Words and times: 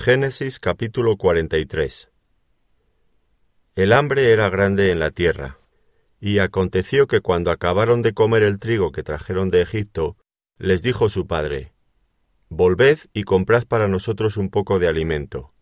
Génesis 0.00 0.60
capítulo 0.60 1.16
43 1.16 2.08
El 3.74 3.92
hambre 3.92 4.30
era 4.30 4.48
grande 4.48 4.92
en 4.92 5.00
la 5.00 5.10
tierra, 5.10 5.58
y 6.20 6.38
aconteció 6.38 7.08
que 7.08 7.20
cuando 7.20 7.50
acabaron 7.50 8.00
de 8.02 8.14
comer 8.14 8.44
el 8.44 8.60
trigo 8.60 8.92
que 8.92 9.02
trajeron 9.02 9.50
de 9.50 9.60
Egipto, 9.60 10.16
les 10.56 10.82
dijo 10.82 11.08
su 11.08 11.26
padre, 11.26 11.72
Volved 12.48 13.00
y 13.12 13.24
comprad 13.24 13.64
para 13.64 13.88
nosotros 13.88 14.36
un 14.36 14.50
poco 14.50 14.78
de 14.78 14.86
alimento. 14.86 15.52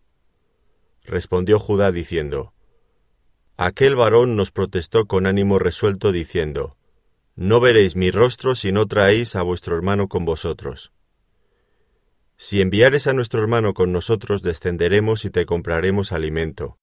Respondió 1.03 1.59
Judá 1.59 1.91
diciendo, 1.91 2.53
Aquel 3.57 3.97
varón 3.97 4.37
nos 4.37 4.51
protestó 4.51 5.07
con 5.07 5.27
ánimo 5.27 5.59
resuelto 5.59 6.13
diciendo, 6.13 6.77
No 7.37 7.59
veréis 7.59 7.97
mi 7.97 8.11
rostro 8.11 8.55
si 8.55 8.71
no 8.71 8.85
traéis 8.85 9.35
a 9.35 9.41
vuestro 9.41 9.75
hermano 9.77 10.09
con 10.09 10.27
vosotros. 10.27 10.93
Si 12.39 12.61
enviares 12.61 13.07
a 13.07 13.15
nuestro 13.15 13.41
hermano 13.41 13.73
con 13.73 13.93
nosotros, 13.93 14.43
descenderemos 14.43 15.25
y 15.25 15.31
te 15.31 15.47
compraremos 15.47 16.13
alimento. 16.13 16.79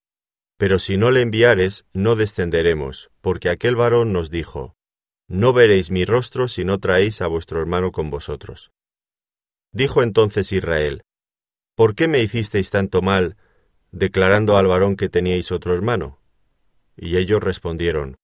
Pero 0.56 0.78
si 0.78 0.96
no 0.96 1.10
le 1.10 1.20
enviares, 1.20 1.84
no 1.92 2.16
descenderemos, 2.16 3.10
porque 3.20 3.50
aquel 3.50 3.76
varón 3.76 4.12
nos 4.12 4.30
dijo, 4.30 4.74
No 5.28 5.52
veréis 5.52 5.90
mi 5.90 6.04
rostro 6.04 6.48
si 6.48 6.64
no 6.64 6.78
traéis 6.78 7.22
a 7.22 7.28
vuestro 7.28 7.60
hermano 7.60 7.92
con 7.92 8.10
vosotros. 8.10 8.72
Dijo 9.72 10.02
entonces 10.02 10.52
Israel, 10.52 11.02
¿Por 11.76 11.94
qué 11.94 12.06
me 12.06 12.22
hicisteis 12.22 12.70
tanto 12.70 13.02
mal, 13.02 13.36
declarando 13.90 14.56
al 14.56 14.66
varón 14.66 14.96
que 14.96 15.08
teníais 15.08 15.50
otro 15.50 15.74
hermano? 15.74 16.20
Y 16.96 17.16
ellos 17.16 17.42
respondieron, 17.42 18.16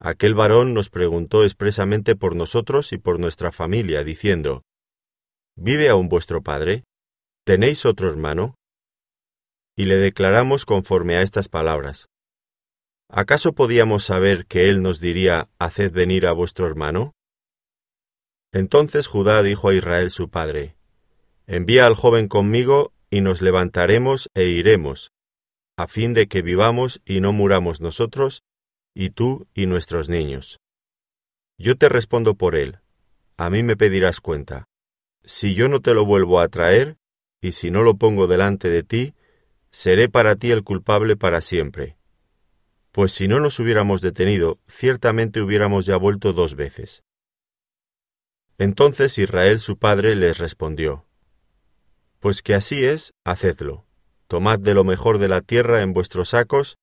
Aquel 0.00 0.34
varón 0.34 0.74
nos 0.74 0.90
preguntó 0.90 1.44
expresamente 1.44 2.16
por 2.16 2.34
nosotros 2.34 2.92
y 2.92 2.98
por 2.98 3.20
nuestra 3.20 3.52
familia, 3.52 4.02
diciendo, 4.02 4.62
¿Vive 5.56 5.88
aún 5.88 6.08
vuestro 6.08 6.42
padre? 6.42 6.84
¿Tenéis 7.44 7.84
otro 7.84 8.08
hermano? 8.08 8.54
Y 9.76 9.84
le 9.84 9.96
declaramos 9.96 10.64
conforme 10.64 11.16
a 11.16 11.22
estas 11.22 11.48
palabras. 11.48 12.08
¿Acaso 13.08 13.52
podíamos 13.52 14.04
saber 14.04 14.46
que 14.46 14.70
él 14.70 14.82
nos 14.82 15.00
diría, 15.00 15.50
Haced 15.58 15.92
venir 15.92 16.26
a 16.26 16.32
vuestro 16.32 16.66
hermano? 16.66 17.12
Entonces 18.52 19.06
Judá 19.06 19.42
dijo 19.42 19.68
a 19.68 19.74
Israel 19.74 20.10
su 20.10 20.30
padre, 20.30 20.76
Envía 21.46 21.86
al 21.86 21.94
joven 21.94 22.28
conmigo, 22.28 22.92
y 23.10 23.20
nos 23.20 23.42
levantaremos 23.42 24.30
e 24.34 24.46
iremos, 24.46 25.10
a 25.76 25.86
fin 25.86 26.14
de 26.14 26.28
que 26.28 26.40
vivamos 26.40 27.02
y 27.04 27.20
no 27.20 27.32
muramos 27.32 27.82
nosotros, 27.82 28.42
y 28.94 29.10
tú 29.10 29.46
y 29.52 29.66
nuestros 29.66 30.08
niños. 30.08 30.58
Yo 31.58 31.76
te 31.76 31.90
respondo 31.90 32.36
por 32.36 32.56
él, 32.56 32.78
a 33.36 33.50
mí 33.50 33.62
me 33.62 33.76
pedirás 33.76 34.20
cuenta. 34.20 34.71
Si 35.24 35.54
yo 35.54 35.68
no 35.68 35.80
te 35.80 35.94
lo 35.94 36.04
vuelvo 36.04 36.40
a 36.40 36.48
traer, 36.48 36.96
y 37.40 37.52
si 37.52 37.70
no 37.70 37.82
lo 37.82 37.96
pongo 37.96 38.26
delante 38.26 38.68
de 38.68 38.82
ti, 38.82 39.14
seré 39.70 40.08
para 40.08 40.36
ti 40.36 40.50
el 40.50 40.64
culpable 40.64 41.16
para 41.16 41.40
siempre. 41.40 41.96
Pues 42.92 43.12
si 43.12 43.26
no 43.26 43.40
nos 43.40 43.58
hubiéramos 43.58 44.00
detenido, 44.00 44.58
ciertamente 44.66 45.40
hubiéramos 45.40 45.86
ya 45.86 45.96
vuelto 45.96 46.32
dos 46.32 46.54
veces. 46.56 47.02
Entonces 48.58 49.16
Israel 49.18 49.60
su 49.60 49.78
padre 49.78 50.14
les 50.14 50.38
respondió, 50.38 51.06
Pues 52.20 52.42
que 52.42 52.54
así 52.54 52.84
es, 52.84 53.14
hacedlo. 53.24 53.86
Tomad 54.28 54.58
de 54.60 54.74
lo 54.74 54.84
mejor 54.84 55.18
de 55.18 55.28
la 55.28 55.40
tierra 55.40 55.82
en 55.82 55.92
vuestros 55.92 56.30
sacos, 56.30 56.76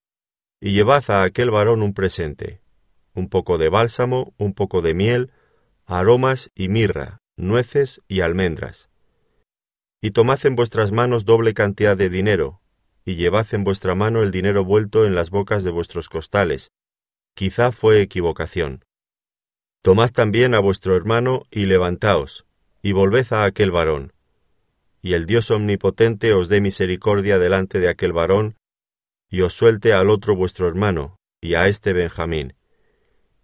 y 0.59 0.73
llevad 0.73 1.09
a 1.09 1.23
aquel 1.23 1.51
varón 1.51 1.81
un 1.81 1.93
presente, 1.93 2.61
un 3.13 3.29
poco 3.29 3.57
de 3.57 3.69
bálsamo, 3.69 4.33
un 4.37 4.53
poco 4.53 4.81
de 4.81 4.93
miel, 4.93 5.31
aromas 5.85 6.49
y 6.53 6.69
mirra, 6.69 7.21
nueces 7.39 8.01
y 8.07 8.19
almendras. 8.19 8.89
Y 10.01 10.11
tomad 10.11 10.45
en 10.45 10.55
vuestras 10.55 10.91
manos 10.91 11.25
doble 11.25 11.53
cantidad 11.53 11.95
de 11.95 12.09
dinero, 12.09 12.61
y 13.05 13.15
llevad 13.15 13.47
en 13.53 13.63
vuestra 13.63 13.95
mano 13.95 14.21
el 14.21 14.31
dinero 14.31 14.65
vuelto 14.65 15.05
en 15.05 15.15
las 15.15 15.29
bocas 15.29 15.63
de 15.63 15.71
vuestros 15.71 16.09
costales. 16.09 16.71
Quizá 17.35 17.71
fue 17.71 18.01
equivocación. 18.01 18.83
Tomad 19.81 20.11
también 20.11 20.53
a 20.53 20.59
vuestro 20.59 20.95
hermano 20.97 21.43
y 21.49 21.65
levantaos, 21.65 22.45
y 22.81 22.91
volved 22.91 23.31
a 23.31 23.45
aquel 23.45 23.71
varón. 23.71 24.13
Y 25.01 25.13
el 25.13 25.25
Dios 25.25 25.49
omnipotente 25.49 26.33
os 26.33 26.49
dé 26.49 26.59
misericordia 26.59 27.39
delante 27.39 27.79
de 27.79 27.87
aquel 27.87 28.11
varón, 28.11 28.57
y 29.29 29.41
os 29.41 29.53
suelte 29.53 29.93
al 29.93 30.09
otro 30.09 30.35
vuestro 30.35 30.67
hermano, 30.67 31.15
y 31.41 31.53
a 31.53 31.67
este 31.67 31.93
Benjamín. 31.93 32.55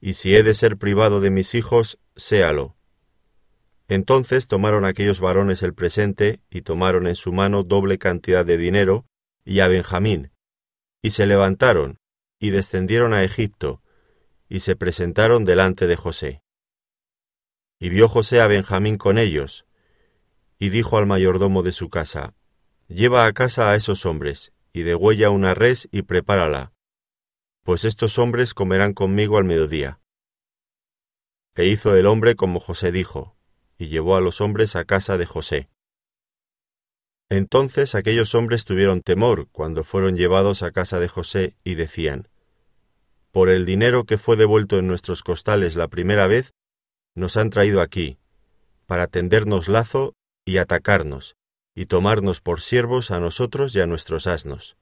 Y 0.01 0.15
si 0.15 0.35
he 0.35 0.43
de 0.43 0.53
ser 0.53 0.77
privado 0.77 1.21
de 1.21 1.29
mis 1.29 1.55
hijos, 1.55 1.97
séalo 2.17 2.75
entonces 3.87 4.47
tomaron 4.47 4.85
aquellos 4.85 5.19
varones 5.19 5.63
el 5.63 5.73
presente, 5.73 6.41
y 6.49 6.61
tomaron 6.61 7.07
en 7.07 7.15
su 7.15 7.31
mano 7.31 7.63
doble 7.63 7.97
cantidad 7.97 8.45
de 8.45 8.57
dinero, 8.57 9.05
y 9.43 9.59
a 9.59 9.67
Benjamín, 9.67 10.31
y 11.01 11.11
se 11.11 11.25
levantaron, 11.25 11.99
y 12.39 12.49
descendieron 12.49 13.13
a 13.13 13.23
Egipto, 13.23 13.81
y 14.49 14.61
se 14.61 14.75
presentaron 14.75 15.45
delante 15.45 15.87
de 15.87 15.95
José. 15.95 16.41
Y 17.79 17.89
vio 17.89 18.07
José 18.07 18.41
a 18.41 18.47
Benjamín 18.47 18.97
con 18.97 19.17
ellos, 19.17 19.65
y 20.57 20.69
dijo 20.69 20.97
al 20.97 21.05
mayordomo 21.05 21.63
de 21.63 21.71
su 21.71 21.89
casa, 21.89 22.33
Lleva 22.87 23.25
a 23.25 23.33
casa 23.33 23.71
a 23.71 23.75
esos 23.75 24.05
hombres, 24.05 24.53
y 24.71 24.83
degüella 24.83 25.29
una 25.29 25.55
res 25.55 25.87
y 25.91 26.03
prepárala, 26.03 26.73
pues 27.63 27.83
estos 27.83 28.19
hombres 28.19 28.53
comerán 28.53 28.93
conmigo 28.93 29.37
al 29.37 29.43
mediodía. 29.43 29.99
E 31.55 31.65
hizo 31.65 31.95
el 31.95 32.05
hombre 32.05 32.35
como 32.35 32.59
José 32.59 32.91
dijo, 32.91 33.34
y 33.77 33.87
llevó 33.87 34.15
a 34.15 34.21
los 34.21 34.41
hombres 34.41 34.75
a 34.75 34.85
casa 34.85 35.17
de 35.17 35.25
José. 35.25 35.69
Entonces 37.29 37.95
aquellos 37.95 38.35
hombres 38.35 38.65
tuvieron 38.65 39.01
temor 39.01 39.47
cuando 39.51 39.83
fueron 39.83 40.15
llevados 40.15 40.61
a 40.63 40.71
casa 40.71 40.99
de 40.99 41.07
José 41.07 41.55
y 41.63 41.75
decían, 41.75 42.29
Por 43.31 43.49
el 43.49 43.65
dinero 43.65 44.05
que 44.05 44.17
fue 44.17 44.35
devuelto 44.35 44.77
en 44.77 44.87
nuestros 44.87 45.23
costales 45.23 45.75
la 45.75 45.87
primera 45.87 46.27
vez, 46.27 46.53
nos 47.15 47.37
han 47.37 47.49
traído 47.49 47.81
aquí, 47.81 48.19
para 48.85 49.07
tendernos 49.07 49.67
lazo 49.67 50.13
y 50.45 50.57
atacarnos, 50.57 51.35
y 51.73 51.87
tomarnos 51.87 52.41
por 52.41 52.61
siervos 52.61 53.09
a 53.09 53.19
nosotros 53.19 53.75
y 53.75 53.79
a 53.79 53.87
nuestros 53.87 54.27
asnos. 54.27 54.77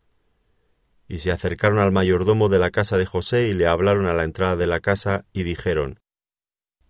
Y 1.08 1.20
se 1.20 1.32
acercaron 1.32 1.80
al 1.80 1.92
mayordomo 1.92 2.50
de 2.50 2.60
la 2.60 2.72
casa 2.72 2.98
de 2.98 3.06
José 3.06 3.48
y 3.48 3.54
le 3.54 3.68
hablaron 3.68 4.06
a 4.08 4.14
la 4.14 4.24
entrada 4.24 4.56
de 4.56 4.68
la 4.68 4.80
casa 4.80 5.26
y 5.32 5.44
dijeron, 5.44 6.00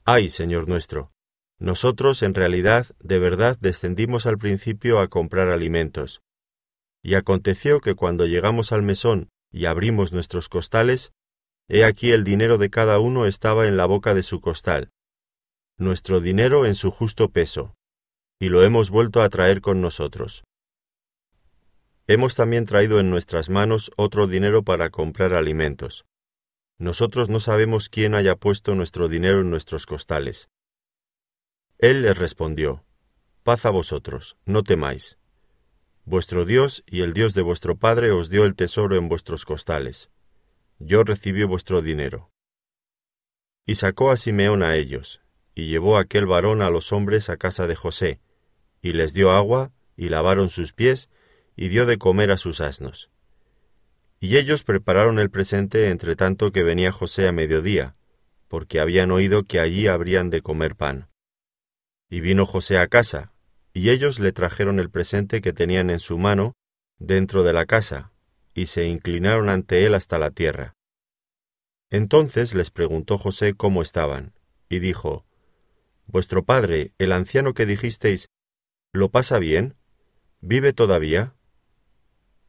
Ay, 0.06 0.30
Señor 0.30 0.68
nuestro, 0.68 1.12
nosotros, 1.63 2.24
en 2.24 2.34
realidad, 2.34 2.88
de 3.00 3.19
verdad, 3.19 3.57
descendimos 3.62 4.25
al 4.25 4.38
principio 4.38 5.00
a 5.00 5.07
comprar 5.07 5.47
alimentos. 5.47 6.22
Y 7.01 7.13
aconteció 7.13 7.79
que 7.79 7.96
cuando 7.96 8.25
llegamos 8.25 8.74
al 8.74 8.84
mesón 8.84 9.29
y 9.50 9.63
abrimos 9.63 10.12
nuestros 10.12 10.50
costales, 10.50 11.13
he 11.69 11.85
aquí 11.85 12.12
el 12.12 12.25
dinero 12.25 12.57
de 12.57 12.69
cada 12.69 13.00
uno 13.00 13.25
estaba 13.25 13.66
en 13.66 13.78
la 13.78 13.85
boca 13.85 14.13
de 14.13 14.23
su 14.23 14.41
costal, 14.41 14.91
nuestro 15.78 16.19
dinero 16.19 16.66
en 16.66 16.75
su 16.75 16.91
justo 16.91 17.29
peso, 17.29 17.75
y 18.41 18.50
lo 18.50 18.62
hemos 18.62 18.91
vuelto 18.91 19.22
a 19.22 19.29
traer 19.29 19.62
con 19.62 19.79
nosotros. 19.79 20.44
Hemos 22.07 22.35
también 22.35 22.66
traído 22.66 23.00
en 23.00 23.09
nuestras 23.09 23.50
manos 23.50 23.90
otro 23.96 24.28
dinero 24.28 24.63
para 24.63 24.90
comprar 24.90 25.34
alimentos. 25.34 26.03
Nosotros 26.78 27.29
no 27.29 27.40
sabemos 27.40 27.88
quién 27.88 28.16
haya 28.16 28.35
puesto 28.35 28.75
nuestro 28.75 29.07
dinero 29.07 29.40
en 29.40 29.50
nuestros 29.50 29.85
costales. 29.85 30.50
Él 31.79 32.01
les 32.01 32.17
respondió, 32.17 32.84
Paz 33.44 33.66
a 33.66 33.72
vosotros, 33.72 34.38
no 34.45 34.63
temáis. 34.63 35.17
Vuestro 36.06 36.45
Dios 36.45 36.84
y 36.85 37.01
el 37.01 37.13
Dios 37.13 37.34
de 37.34 37.41
vuestro 37.41 37.78
Padre 37.78 38.11
os 38.11 38.29
dio 38.29 38.45
el 38.45 38.56
tesoro 38.56 38.95
en 38.95 39.09
vuestros 39.09 39.45
costales. 39.45 40.09
Yo 40.79 41.03
recibí 41.03 41.44
vuestro 41.44 41.81
dinero. 41.81 42.29
Y 43.66 43.75
sacó 43.75 44.11
a 44.11 44.17
Simeón 44.17 44.63
a 44.63 44.75
ellos, 44.75 45.22
y 45.56 45.67
llevó 45.67 45.97
aquel 45.97 46.25
varón 46.25 46.61
a 46.61 46.69
los 46.69 46.91
hombres 46.91 47.29
a 47.29 47.38
casa 47.38 47.67
de 47.67 47.75
José, 47.75 48.19
y 48.81 48.94
les 48.94 49.13
dio 49.13 49.31
agua, 49.31 49.72
y 49.95 50.09
lavaron 50.09 50.50
sus 50.50 50.73
pies, 50.73 51.09
y 51.55 51.69
dio 51.69 51.85
de 51.85 51.97
comer 51.97 52.31
a 52.31 52.37
sus 52.37 52.59
asnos. 52.59 53.09
Y 54.19 54.37
ellos 54.37 54.64
prepararon 54.64 55.19
el 55.19 55.29
presente 55.29 55.90
entre 55.90 56.16
tanto 56.16 56.52
que 56.52 56.64
venía 56.64 56.91
José 56.91 57.28
a 57.28 57.31
mediodía, 57.31 57.96
porque 58.47 58.79
habían 58.79 59.11
oído 59.11 59.43
que 59.43 59.59
allí 59.59 59.87
habrían 59.87 60.29
de 60.29 60.41
comer 60.41 60.76
pan. 60.76 61.09
Y 62.14 62.22
vino 62.22 62.46
José 62.46 62.78
a 62.78 62.86
casa, 62.86 63.34
y 63.74 63.90
ellos 63.90 64.20
le 64.20 64.32
trajeron 64.32 64.80
el 64.80 64.92
presente 64.92 65.42
que 65.42 65.52
tenían 65.52 65.90
en 65.90 65.98
su 65.98 66.20
mano 66.20 66.54
dentro 67.00 67.44
de 67.44 67.54
la 67.54 67.66
casa, 67.66 68.12
y 68.54 68.68
se 68.68 68.86
inclinaron 68.88 69.50
ante 69.50 69.84
él 69.84 69.96
hasta 69.96 70.20
la 70.20 70.30
tierra. 70.30 70.76
Entonces 71.90 72.54
les 72.54 72.70
preguntó 72.70 73.18
José 73.18 73.56
cómo 73.56 73.82
estaban, 73.82 74.36
y 74.70 74.78
dijo, 74.78 75.26
Vuestro 76.06 76.46
padre, 76.46 76.94
el 77.00 77.14
anciano 77.14 77.56
que 77.56 77.66
dijisteis, 77.66 78.28
¿lo 78.92 79.10
pasa 79.10 79.40
bien? 79.40 79.76
¿Vive 80.40 80.72
todavía? 80.72 81.34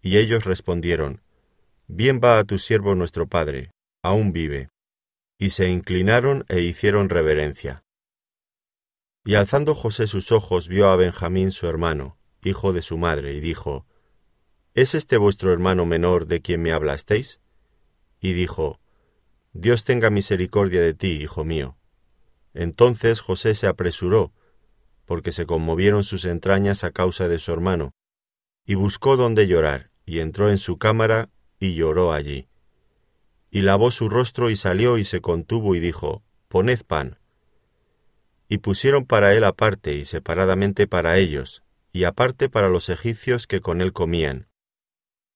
Y 0.02 0.18
ellos 0.18 0.44
respondieron, 0.44 1.22
Bien 1.86 2.20
va 2.22 2.38
a 2.38 2.44
tu 2.44 2.58
siervo 2.58 2.94
nuestro 2.94 3.28
padre, 3.28 3.70
aún 4.02 4.34
vive. 4.34 4.68
Y 5.38 5.50
se 5.50 5.70
inclinaron 5.70 6.44
e 6.48 6.60
hicieron 6.60 7.08
reverencia. 7.08 7.83
Y 9.24 9.36
alzando 9.36 9.74
José 9.74 10.06
sus 10.06 10.32
ojos 10.32 10.68
vio 10.68 10.88
a 10.88 10.96
Benjamín 10.96 11.50
su 11.50 11.66
hermano, 11.66 12.18
hijo 12.42 12.74
de 12.74 12.82
su 12.82 12.98
madre, 12.98 13.32
y 13.32 13.40
dijo, 13.40 13.86
¿Es 14.74 14.94
este 14.94 15.16
vuestro 15.16 15.50
hermano 15.50 15.86
menor 15.86 16.26
de 16.26 16.42
quien 16.42 16.60
me 16.60 16.72
hablasteis? 16.72 17.40
Y 18.20 18.34
dijo, 18.34 18.80
Dios 19.54 19.84
tenga 19.84 20.10
misericordia 20.10 20.82
de 20.82 20.92
ti, 20.92 21.12
hijo 21.12 21.42
mío. 21.42 21.78
Entonces 22.52 23.20
José 23.20 23.54
se 23.54 23.66
apresuró, 23.66 24.32
porque 25.06 25.32
se 25.32 25.46
conmovieron 25.46 26.04
sus 26.04 26.26
entrañas 26.26 26.84
a 26.84 26.90
causa 26.90 27.26
de 27.26 27.38
su 27.38 27.50
hermano, 27.50 27.92
y 28.66 28.74
buscó 28.74 29.16
donde 29.16 29.46
llorar, 29.46 29.90
y 30.04 30.18
entró 30.18 30.50
en 30.50 30.58
su 30.58 30.76
cámara, 30.76 31.30
y 31.58 31.74
lloró 31.74 32.12
allí. 32.12 32.48
Y 33.50 33.62
lavó 33.62 33.90
su 33.90 34.10
rostro 34.10 34.50
y 34.50 34.56
salió 34.56 34.98
y 34.98 35.04
se 35.04 35.22
contuvo 35.22 35.74
y 35.74 35.80
dijo, 35.80 36.22
Poned 36.48 36.82
pan. 36.86 37.18
Y 38.54 38.58
pusieron 38.58 39.04
para 39.04 39.34
él 39.34 39.42
aparte 39.42 39.94
y 39.94 40.04
separadamente 40.04 40.86
para 40.86 41.18
ellos, 41.18 41.64
y 41.92 42.04
aparte 42.04 42.48
para 42.48 42.68
los 42.68 42.88
egipcios 42.88 43.48
que 43.48 43.60
con 43.60 43.80
él 43.80 43.92
comían 43.92 44.46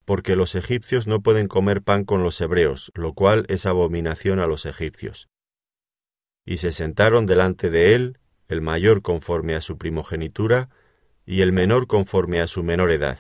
porque 0.09 0.37
los 0.37 0.55
egipcios 0.55 1.07
no 1.07 1.21
pueden 1.21 1.49
comer 1.49 1.83
pan 1.83 2.07
con 2.07 2.23
los 2.23 2.41
hebreos, 2.41 2.91
lo 2.95 3.13
cual 3.13 3.45
es 3.51 3.67
abominación 3.67 4.39
a 4.39 4.47
los 4.47 4.65
egipcios. 4.65 5.29
Y 6.47 6.57
se 6.57 6.73
sentaron 6.73 7.27
delante 7.27 7.69
de 7.69 7.95
él, 7.95 8.19
el 8.49 8.63
mayor 8.63 9.03
conforme 9.03 9.55
a 9.55 9.61
su 9.61 9.77
primogenitura, 9.77 10.71
y 11.27 11.43
el 11.43 11.53
menor 11.53 11.87
conforme 11.87 12.41
a 12.41 12.47
su 12.47 12.63
menor 12.63 12.91
edad. 12.91 13.19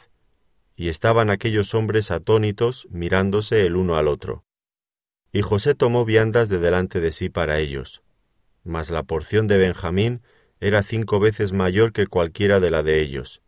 Y 0.77 0.89
estaban 0.89 1.29
aquellos 1.29 1.75
hombres 1.75 2.11
atónitos, 2.11 2.89
mirándose 2.91 3.67
el 3.67 3.77
uno 3.77 3.99
al 3.99 4.09
otro. 4.09 4.47
Y 5.31 5.43
José 5.43 5.75
tomó 5.75 6.07
viandas 6.07 6.49
de 6.49 6.59
delante 6.59 7.01
de 7.01 7.13
sí 7.13 7.29
para 7.29 7.59
ellos. 7.59 8.01
Mas 8.69 8.91
la 8.91 9.03
porción 9.03 9.47
de 9.47 9.57
Benjamín 9.57 10.21
era 10.61 10.83
cinco 10.83 11.21
veces 11.21 11.55
mayor 11.55 11.95
que 11.95 12.07
cualquiera 12.07 12.61
de 12.61 12.71
la 12.71 12.83
de 12.83 13.01
ellos. 13.01 13.41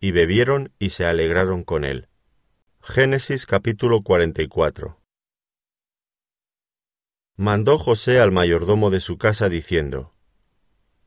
Y 0.00 0.10
bebieron 0.10 0.72
y 0.80 0.90
se 0.90 1.06
alegraron 1.06 1.62
con 1.62 1.84
él. 1.84 2.08
Génesis 2.80 3.46
capítulo 3.46 4.00
44 4.00 5.00
Mandó 7.36 7.78
José 7.78 8.18
al 8.18 8.32
mayordomo 8.32 8.90
de 8.90 8.98
su 8.98 9.18
casa 9.18 9.48
diciendo, 9.48 10.12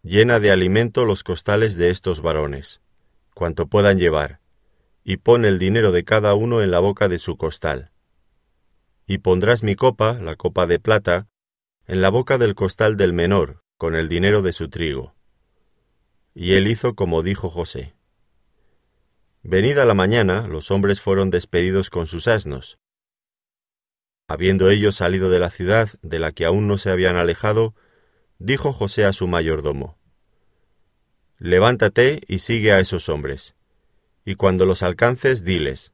Llena 0.04 0.40
de 0.40 0.52
alimento 0.52 1.04
los 1.04 1.26
costales 1.26 1.76
de 1.76 1.90
estos 1.90 2.22
varones, 2.22 2.80
cuanto 3.34 3.68
puedan 3.68 3.98
llevar, 3.98 4.40
y 5.04 5.18
pon 5.18 5.44
el 5.44 5.60
dinero 5.60 5.92
de 5.92 6.06
cada 6.06 6.34
uno 6.34 6.62
en 6.62 6.72
la 6.72 6.80
boca 6.80 7.10
de 7.10 7.20
su 7.20 7.36
costal. 7.36 7.92
Y 9.06 9.18
pondrás 9.18 9.64
mi 9.64 9.76
copa, 9.76 10.14
la 10.14 10.38
copa 10.38 10.66
de 10.66 10.80
plata, 10.80 11.28
en 11.90 12.04
la 12.04 12.10
boca 12.10 12.38
del 12.38 12.54
costal 12.54 12.98
del 12.98 13.14
menor, 13.14 13.64
con 13.76 13.96
el 13.96 14.10
dinero 14.10 14.44
de 14.44 14.54
su 14.54 14.70
trigo. 14.70 15.16
Y 16.36 16.54
él 16.54 16.68
hizo 16.68 16.94
como 16.94 17.24
dijo 17.24 17.50
José. 17.50 17.96
Venida 19.42 19.86
la 19.86 19.96
mañana, 19.96 20.46
los 20.46 20.70
hombres 20.70 21.02
fueron 21.02 21.32
despedidos 21.32 21.90
con 21.90 22.06
sus 22.06 22.28
asnos. 22.28 22.78
Habiendo 24.28 24.70
ellos 24.70 24.98
salido 24.98 25.32
de 25.32 25.40
la 25.40 25.50
ciudad, 25.50 25.90
de 26.04 26.20
la 26.20 26.32
que 26.32 26.46
aún 26.46 26.68
no 26.68 26.78
se 26.78 26.92
habían 26.92 27.16
alejado, 27.16 27.74
dijo 28.38 28.72
José 28.72 29.06
a 29.06 29.12
su 29.12 29.28
mayordomo, 29.28 29.98
Levántate 31.40 32.22
y 32.28 32.38
sigue 32.38 32.72
a 32.72 32.80
esos 32.80 33.10
hombres, 33.10 33.56
y 34.26 34.36
cuando 34.36 34.68
los 34.68 34.84
alcances, 34.84 35.44
diles, 35.44 35.92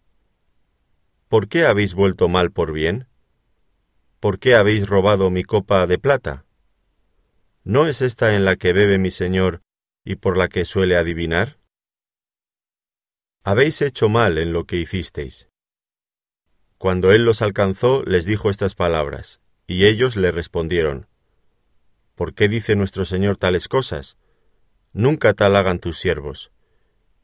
¿Por 1.30 1.48
qué 1.48 1.66
habéis 1.66 1.94
vuelto 1.94 2.28
mal 2.28 2.52
por 2.52 2.74
bien? 2.74 3.08
¿Por 4.20 4.40
qué 4.40 4.56
habéis 4.56 4.88
robado 4.88 5.30
mi 5.30 5.44
copa 5.44 5.88
de 5.88 6.00
plata? 6.00 6.46
¿No 7.64 7.88
es 7.88 8.02
esta 8.02 8.36
en 8.36 8.46
la 8.46 8.56
que 8.56 8.74
bebe 8.74 8.98
mi 8.98 9.12
señor 9.12 9.62
y 10.04 10.16
por 10.16 10.38
la 10.38 10.48
que 10.48 10.66
suele 10.66 10.98
adivinar? 10.98 11.60
Habéis 13.44 13.82
hecho 13.82 14.10
mal 14.10 14.38
en 14.38 14.54
lo 14.54 14.66
que 14.66 14.78
hicisteis. 14.78 15.50
Cuando 16.78 17.12
él 17.12 17.24
los 17.24 17.42
alcanzó, 17.42 18.04
les 18.04 18.26
dijo 18.26 18.50
estas 18.50 18.76
palabras, 18.76 19.40
y 19.68 19.86
ellos 19.86 20.16
le 20.16 20.32
respondieron, 20.32 21.08
¿Por 22.16 22.34
qué 22.34 22.48
dice 22.48 22.76
nuestro 22.76 23.06
Señor 23.06 23.38
tales 23.38 23.68
cosas? 23.68 24.18
Nunca 24.94 25.34
tal 25.34 25.56
hagan 25.56 25.80
tus 25.80 26.00
siervos. 26.00 26.52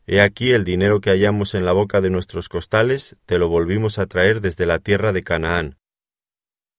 He 0.05 0.19
aquí 0.19 0.51
el 0.51 0.63
dinero 0.63 0.99
que 0.99 1.11
hallamos 1.11 1.55
en 1.55 1.65
la 1.65 1.71
boca 1.71 2.01
de 2.01 2.09
nuestros 2.09 2.49
costales, 2.49 3.15
te 3.25 3.37
lo 3.37 3.47
volvimos 3.47 3.99
a 3.99 4.07
traer 4.07 4.41
desde 4.41 4.65
la 4.65 4.79
tierra 4.79 5.13
de 5.13 5.23
Canaán. 5.23 5.77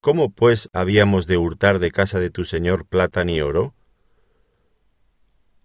¿Cómo 0.03 0.31
pues 0.31 0.69
habíamos 0.75 1.27
de 1.27 1.39
hurtar 1.39 1.79
de 1.79 1.91
casa 1.91 2.21
de 2.21 2.29
tu 2.29 2.45
Señor 2.45 2.87
plata 2.87 3.25
ni 3.25 3.41
oro? 3.41 3.75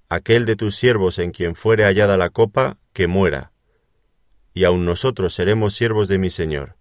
Aquel 0.08 0.46
de 0.46 0.56
tus 0.56 0.78
siervos 0.78 1.20
en 1.20 1.32
quien 1.32 1.56
fuere 1.56 1.84
hallada 1.84 2.16
la 2.16 2.30
copa, 2.30 2.78
que 2.94 3.08
muera 3.08 3.52
y 4.58 4.64
aun 4.64 4.86
nosotros 4.86 5.36
seremos 5.36 5.76
siervos 5.76 6.08
de 6.08 6.18
mi 6.18 6.32
Señor. 6.32 6.78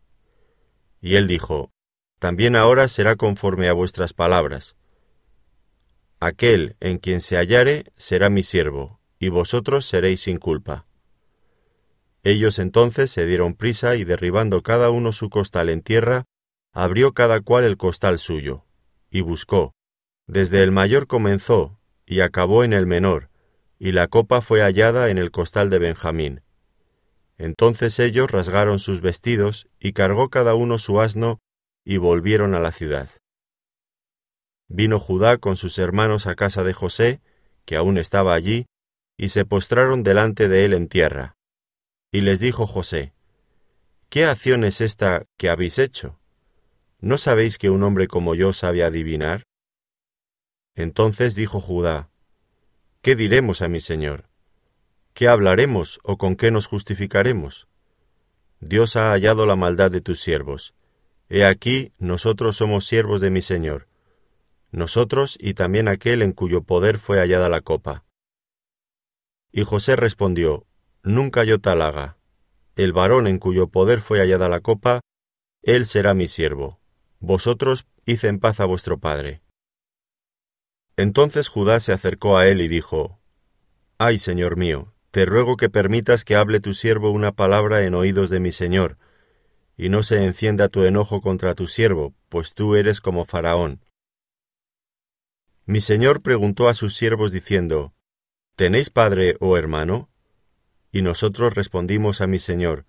Y 1.02 1.16
él 1.16 1.28
dijo, 1.28 1.72
También 2.18 2.56
ahora 2.56 2.88
será 2.88 3.16
conforme 3.16 3.68
a 3.68 3.74
vuestras 3.74 4.14
palabras. 4.14 4.76
Aquel 6.18 6.76
en 6.80 6.96
quien 6.96 7.20
se 7.20 7.36
hallare 7.36 7.84
será 7.98 8.30
mi 8.30 8.42
siervo, 8.42 8.98
y 9.18 9.28
vosotros 9.28 9.84
seréis 9.84 10.22
sin 10.22 10.38
culpa. 10.38 10.86
Ellos 12.22 12.58
entonces 12.58 13.10
se 13.10 13.26
dieron 13.26 13.52
prisa 13.52 13.96
y 13.96 14.04
derribando 14.04 14.62
cada 14.62 14.88
uno 14.88 15.12
su 15.12 15.28
costal 15.28 15.68
en 15.68 15.82
tierra, 15.82 16.24
abrió 16.76 17.14
cada 17.14 17.40
cual 17.40 17.64
el 17.64 17.78
costal 17.78 18.18
suyo, 18.18 18.66
y 19.10 19.22
buscó. 19.22 19.72
Desde 20.26 20.62
el 20.62 20.72
mayor 20.72 21.06
comenzó, 21.06 21.80
y 22.04 22.20
acabó 22.20 22.64
en 22.64 22.74
el 22.74 22.84
menor, 22.84 23.30
y 23.78 23.92
la 23.92 24.08
copa 24.08 24.42
fue 24.42 24.60
hallada 24.60 25.08
en 25.08 25.16
el 25.16 25.30
costal 25.30 25.70
de 25.70 25.78
Benjamín. 25.78 26.42
Entonces 27.38 27.98
ellos 27.98 28.30
rasgaron 28.30 28.78
sus 28.78 29.00
vestidos, 29.00 29.68
y 29.80 29.94
cargó 29.94 30.28
cada 30.28 30.54
uno 30.54 30.76
su 30.76 31.00
asno, 31.00 31.40
y 31.82 31.96
volvieron 31.96 32.54
a 32.54 32.60
la 32.60 32.72
ciudad. 32.72 33.08
Vino 34.68 35.00
Judá 35.00 35.38
con 35.38 35.56
sus 35.56 35.78
hermanos 35.78 36.26
a 36.26 36.34
casa 36.34 36.62
de 36.62 36.74
José, 36.74 37.22
que 37.64 37.76
aún 37.76 37.96
estaba 37.96 38.34
allí, 38.34 38.66
y 39.16 39.30
se 39.30 39.46
postraron 39.46 40.02
delante 40.02 40.46
de 40.46 40.66
él 40.66 40.74
en 40.74 40.88
tierra. 40.88 41.38
Y 42.12 42.20
les 42.20 42.38
dijo 42.38 42.66
José, 42.66 43.14
¿Qué 44.10 44.26
acción 44.26 44.62
es 44.62 44.82
esta 44.82 45.24
que 45.38 45.48
habéis 45.48 45.78
hecho? 45.78 46.20
¿No 47.06 47.18
sabéis 47.18 47.56
que 47.56 47.70
un 47.70 47.84
hombre 47.84 48.08
como 48.08 48.34
yo 48.34 48.52
sabe 48.52 48.82
adivinar? 48.82 49.44
Entonces 50.74 51.36
dijo 51.36 51.60
Judá, 51.60 52.10
¿Qué 53.00 53.14
diremos 53.14 53.62
a 53.62 53.68
mi 53.68 53.80
señor? 53.80 54.28
¿Qué 55.14 55.28
hablaremos 55.28 56.00
o 56.02 56.18
con 56.18 56.34
qué 56.34 56.50
nos 56.50 56.66
justificaremos? 56.66 57.68
Dios 58.58 58.96
ha 58.96 59.12
hallado 59.12 59.46
la 59.46 59.54
maldad 59.54 59.92
de 59.92 60.00
tus 60.00 60.20
siervos. 60.20 60.74
He 61.28 61.44
aquí, 61.44 61.92
nosotros 61.98 62.56
somos 62.56 62.88
siervos 62.88 63.20
de 63.20 63.30
mi 63.30 63.40
Señor, 63.40 63.86
nosotros 64.72 65.38
y 65.40 65.54
también 65.54 65.86
aquel 65.86 66.22
en 66.22 66.32
cuyo 66.32 66.64
poder 66.64 66.98
fue 66.98 67.18
hallada 67.20 67.48
la 67.48 67.60
copa. 67.60 68.04
Y 69.52 69.62
José 69.62 69.94
respondió, 69.94 70.66
Nunca 71.04 71.44
yo 71.44 71.60
tal 71.60 71.82
haga. 71.82 72.18
El 72.74 72.92
varón 72.92 73.28
en 73.28 73.38
cuyo 73.38 73.68
poder 73.68 74.00
fue 74.00 74.18
hallada 74.18 74.48
la 74.48 74.58
copa, 74.58 75.02
él 75.62 75.86
será 75.86 76.12
mi 76.12 76.26
siervo. 76.26 76.80
Vosotros 77.20 77.86
hice 78.04 78.28
en 78.28 78.38
paz 78.38 78.60
a 78.60 78.66
vuestro 78.66 78.98
padre. 78.98 79.42
Entonces 80.96 81.48
Judá 81.48 81.80
se 81.80 81.92
acercó 81.92 82.36
a 82.36 82.46
él 82.48 82.60
y 82.60 82.68
dijo, 82.68 83.20
Ay, 83.98 84.18
Señor 84.18 84.56
mío, 84.56 84.94
te 85.10 85.24
ruego 85.24 85.56
que 85.56 85.70
permitas 85.70 86.24
que 86.24 86.36
hable 86.36 86.60
tu 86.60 86.74
siervo 86.74 87.10
una 87.10 87.32
palabra 87.32 87.84
en 87.84 87.94
oídos 87.94 88.28
de 88.28 88.40
mi 88.40 88.52
señor, 88.52 88.98
y 89.76 89.88
no 89.88 90.02
se 90.02 90.24
encienda 90.24 90.68
tu 90.68 90.84
enojo 90.84 91.20
contra 91.20 91.54
tu 91.54 91.68
siervo, 91.68 92.14
pues 92.28 92.54
tú 92.54 92.76
eres 92.76 93.00
como 93.00 93.24
Faraón. 93.24 93.80
Mi 95.64 95.80
señor 95.80 96.22
preguntó 96.22 96.68
a 96.68 96.74
sus 96.74 96.94
siervos 96.94 97.32
diciendo, 97.32 97.94
¿Tenéis 98.56 98.90
padre 98.90 99.36
o 99.40 99.56
hermano? 99.56 100.10
Y 100.92 101.02
nosotros 101.02 101.54
respondimos 101.54 102.20
a 102.20 102.26
mi 102.26 102.38
señor, 102.38 102.86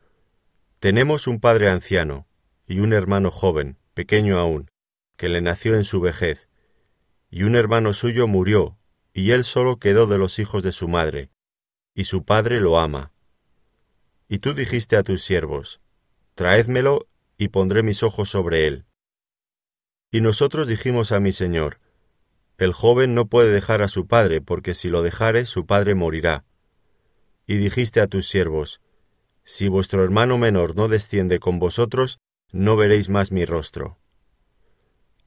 Tenemos 0.80 1.28
un 1.28 1.40
padre 1.40 1.70
anciano, 1.70 2.28
y 2.68 2.80
un 2.80 2.94
hermano 2.94 3.32
joven, 3.32 3.78
pequeño 3.98 4.38
aún, 4.38 4.70
que 5.16 5.27
le 5.27 5.42
nació 5.42 5.74
en 5.74 5.84
su 5.84 6.00
vejez, 6.00 6.48
y 7.32 7.42
un 7.46 7.56
hermano 7.56 7.96
suyo 7.96 8.27
murió, 8.27 8.77
y 9.12 9.32
él 9.32 9.44
solo 9.44 9.80
quedó 9.80 10.06
de 10.06 10.20
los 10.20 10.38
hijos 10.38 10.62
de 10.62 10.72
su 10.72 10.88
madre, 10.88 11.32
y 11.96 12.04
su 12.04 12.24
padre 12.24 12.62
lo 12.62 12.77
ama. 12.77 13.12
Y 14.27 14.38
tú 14.38 14.54
dijiste 14.54 14.98
a 14.98 15.01
tus 15.01 15.24
siervos, 15.24 15.82
Traédmelo, 16.36 17.08
y 17.39 17.48
pondré 17.48 17.82
mis 17.82 18.04
ojos 18.04 18.30
sobre 18.30 18.68
él. 18.68 18.86
Y 20.12 20.22
nosotros 20.22 20.68
dijimos 20.68 21.12
a 21.12 21.20
mi 21.20 21.32
señor, 21.32 21.80
El 22.60 22.74
joven 22.74 23.16
no 23.16 23.25
puede 23.25 23.51
dejar 23.51 23.82
a 23.82 23.88
su 23.88 24.06
padre, 24.06 24.42
porque 24.42 24.75
si 24.75 24.89
lo 24.89 25.01
dejare, 25.01 25.48
su 25.48 25.66
padre 25.66 25.96
morirá. 25.96 26.46
Y 27.48 27.56
dijiste 27.56 28.00
a 28.00 28.06
tus 28.06 28.27
siervos, 28.27 28.80
Si 29.44 29.68
vuestro 29.70 30.04
hermano 30.04 30.38
menor 30.38 30.75
no 30.75 30.88
desciende 30.88 31.39
con 31.39 31.58
vosotros, 31.58 32.20
no 32.51 32.75
veréis 32.75 33.10
más 33.10 33.32
mi 33.32 33.46
rostro. 33.46 33.98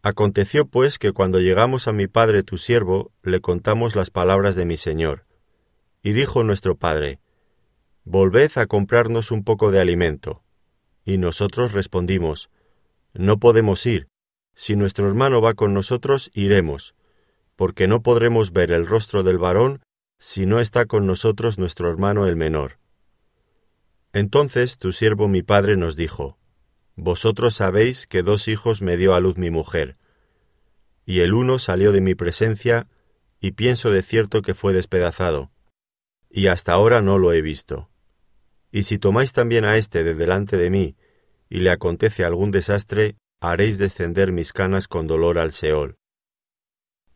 Aconteció 0.02 0.66
pues 0.66 0.98
que 0.98 1.12
cuando 1.12 1.40
llegamos 1.40 1.86
a 1.86 1.92
mi 1.92 2.06
padre 2.06 2.42
tu 2.42 2.56
siervo, 2.56 3.12
le 3.22 3.40
contamos 3.40 3.96
las 3.96 4.10
palabras 4.10 4.56
de 4.56 4.64
mi 4.64 4.76
señor. 4.76 5.26
Y 6.02 6.12
dijo 6.12 6.42
nuestro 6.42 6.76
padre, 6.76 7.20
Volved 8.04 8.52
a 8.56 8.66
comprarnos 8.66 9.30
un 9.30 9.44
poco 9.44 9.70
de 9.70 9.80
alimento. 9.80 10.42
Y 11.04 11.18
nosotros 11.18 11.72
respondimos, 11.72 12.50
No 13.12 13.38
podemos 13.38 13.84
ir. 13.84 14.08
Si 14.54 14.74
nuestro 14.74 15.06
hermano 15.06 15.42
va 15.42 15.54
con 15.54 15.74
nosotros, 15.74 16.30
iremos, 16.32 16.94
porque 17.56 17.86
no 17.86 18.02
podremos 18.02 18.52
ver 18.52 18.72
el 18.72 18.86
rostro 18.86 19.22
del 19.22 19.38
varón 19.38 19.82
si 20.18 20.46
no 20.46 20.60
está 20.60 20.86
con 20.86 21.06
nosotros 21.06 21.58
nuestro 21.58 21.90
hermano 21.90 22.26
el 22.26 22.36
menor. 22.36 22.78
Entonces 24.12 24.78
tu 24.78 24.92
siervo 24.92 25.28
mi 25.28 25.42
padre 25.42 25.76
nos 25.76 25.94
dijo, 25.94 26.38
Vosotros 27.02 27.54
sabéis 27.54 28.07
que 28.07 28.23
dos 28.23 28.47
hijos 28.47 28.83
me 28.83 28.99
dio 28.99 29.14
a 29.14 29.21
luz 29.21 29.38
mi 29.38 29.49
mujer, 29.49 29.97
y 31.07 31.21
el 31.21 31.33
uno 31.33 31.59
salió 31.59 31.92
de 31.92 32.02
mi 32.02 32.14
presencia, 32.14 32.88
y 33.40 33.52
pienso 33.52 33.90
de 33.90 34.02
cierto 34.02 34.42
que 34.42 34.52
fue 34.52 34.75
despedazado, 34.75 35.50
y 36.28 36.49
hasta 36.49 36.75
ahora 36.75 37.00
no 37.00 37.16
lo 37.16 37.33
he 37.33 37.40
visto. 37.40 37.88
Y 38.71 38.83
si 38.83 38.99
tomáis 38.99 39.33
también 39.33 39.64
a 39.64 39.78
éste 39.78 40.04
de 40.04 40.14
delante 40.14 40.59
de 40.59 40.69
mí, 40.69 40.95
y 41.49 41.61
le 41.61 41.71
acontece 41.71 42.23
algún 42.23 42.50
desastre, 42.50 43.16
haréis 43.40 43.78
descender 43.78 44.30
mis 44.30 44.52
canas 44.52 44.87
con 44.87 45.07
dolor 45.07 45.38
al 45.38 45.52
Seol. 45.52 45.97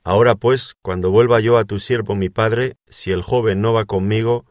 Ahora 0.03 0.35
pues, 0.35 0.77
cuando 0.81 1.11
vuelva 1.11 1.41
yo 1.41 1.59
a 1.59 1.67
tu 1.67 1.79
siervo 1.79 2.17
mi 2.17 2.31
padre, 2.31 2.79
si 2.89 3.13
el 3.13 3.21
joven 3.21 3.61
no 3.61 3.75
va 3.75 3.85
conmigo, 3.85 4.47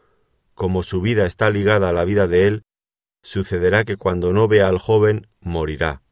como 0.54 0.84
su 0.84 1.02
vida 1.02 1.25
está 1.25 1.50
ligada 1.50 1.90
a 1.90 1.92
la 1.92 2.06
vida 2.06 2.28
de 2.28 2.46
él, 2.46 2.66
sucederá 3.24 3.86
que 3.86 3.98
cuando 3.98 4.34
no 4.34 4.48
vea 4.48 4.68
al 4.68 4.77
joven, 4.77 5.27
morirá. 5.39 6.03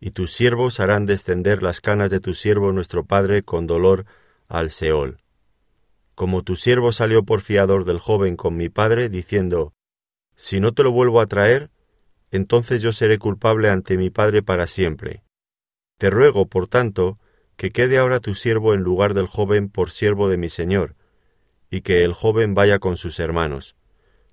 Y 0.00 0.12
tus 0.12 0.32
siervos 0.32 0.80
harán 0.80 1.04
descender 1.04 1.62
las 1.62 1.80
canas 1.80 2.10
de 2.10 2.20
tu 2.20 2.32
siervo 2.32 2.72
nuestro 2.72 3.04
padre 3.04 3.42
con 3.42 3.66
dolor 3.66 4.06
al 4.46 4.70
Seol. 4.70 5.18
Como 6.14 6.42
tu 6.42 6.56
siervo 6.56 6.92
salió 6.92 7.24
por 7.24 7.40
fiador 7.40 7.84
del 7.84 7.98
joven 7.98 8.36
con 8.36 8.56
mi 8.56 8.68
padre, 8.68 9.08
diciendo, 9.08 9.74
Si 10.36 10.60
no 10.60 10.72
te 10.72 10.84
lo 10.84 10.92
vuelvo 10.92 11.20
a 11.20 11.26
traer, 11.26 11.70
entonces 12.30 12.80
yo 12.80 12.92
seré 12.92 13.18
culpable 13.18 13.68
ante 13.68 13.96
mi 13.96 14.10
padre 14.10 14.42
para 14.42 14.66
siempre. 14.66 15.22
Te 15.98 16.10
ruego, 16.10 16.46
por 16.46 16.68
tanto, 16.68 17.18
que 17.56 17.70
quede 17.70 17.98
ahora 17.98 18.20
tu 18.20 18.36
siervo 18.36 18.74
en 18.74 18.82
lugar 18.82 19.14
del 19.14 19.26
joven 19.26 19.68
por 19.68 19.90
siervo 19.90 20.28
de 20.28 20.36
mi 20.36 20.48
señor, 20.48 20.94
y 21.70 21.80
que 21.80 22.04
el 22.04 22.12
joven 22.12 22.54
vaya 22.54 22.78
con 22.78 22.96
sus 22.96 23.18
hermanos, 23.18 23.74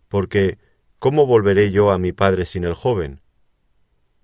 porque 0.07 0.59
¿cómo 1.05 1.27
volveré 1.27 1.69
yo 1.69 1.91
a 1.91 1.99
mi 1.99 2.13
padre 2.13 2.47
sin 2.47 2.63
el 2.63 2.73
joven? 2.73 3.21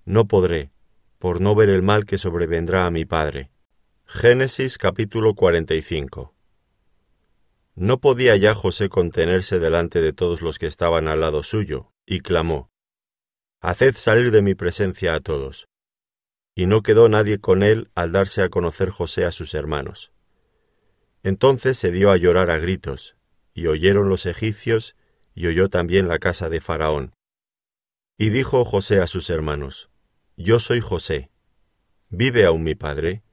No 0.03 0.27
podré, 0.27 0.71
por 1.19 1.39
no 1.39 1.53
ver 1.53 1.69
el 1.69 1.83
mal 1.83 2.05
que 2.05 2.17
sobrevendrá 2.17 2.87
a 2.87 2.89
mi 2.89 3.05
padre. 3.05 3.51
Génesis 4.07 4.79
capítulo 4.79 5.35
45 5.35 6.33
No 7.75 7.99
podía 7.99 8.35
ya 8.35 8.55
José 8.55 8.89
contenerse 8.89 9.59
delante 9.59 10.01
de 10.01 10.11
todos 10.11 10.41
los 10.41 10.57
que 10.57 10.65
estaban 10.65 11.07
al 11.07 11.21
lado 11.21 11.43
suyo, 11.43 11.91
y 12.07 12.21
clamó, 12.21 12.71
Haced 13.59 13.95
salir 13.97 14.31
de 14.31 14.41
mi 14.41 14.55
presencia 14.55 15.13
a 15.13 15.19
todos. 15.19 15.67
Y 16.55 16.65
no 16.65 16.81
quedó 16.81 17.09
nadie 17.09 17.37
con 17.37 17.61
él 17.61 17.91
al 17.93 18.11
darse 18.11 18.41
a 18.41 18.49
conocer 18.49 18.89
José 18.89 19.25
a 19.25 19.31
sus 19.31 19.53
hermanos. 19.53 20.13
Entonces 21.21 21.77
se 21.77 21.91
dio 21.91 22.09
a 22.09 22.17
llorar 22.17 22.49
a 22.49 22.57
gritos, 22.57 23.17
y 23.53 23.67
oyeron 23.67 24.09
los 24.09 24.25
egipcios, 24.25 24.95
y 25.33 25.47
oyó 25.47 25.69
también 25.69 26.07
la 26.07 26.19
casa 26.19 26.49
de 26.49 26.61
Faraón. 26.61 27.13
Y 28.17 28.29
dijo 28.29 28.65
José 28.65 29.01
a 29.01 29.07
sus 29.07 29.29
hermanos, 29.29 29.89
Yo 30.37 30.59
soy 30.59 30.81
José. 30.81 31.31
¿Vive 32.09 32.45
aún 32.45 32.63
mi 32.63 32.75
padre? 32.75 33.23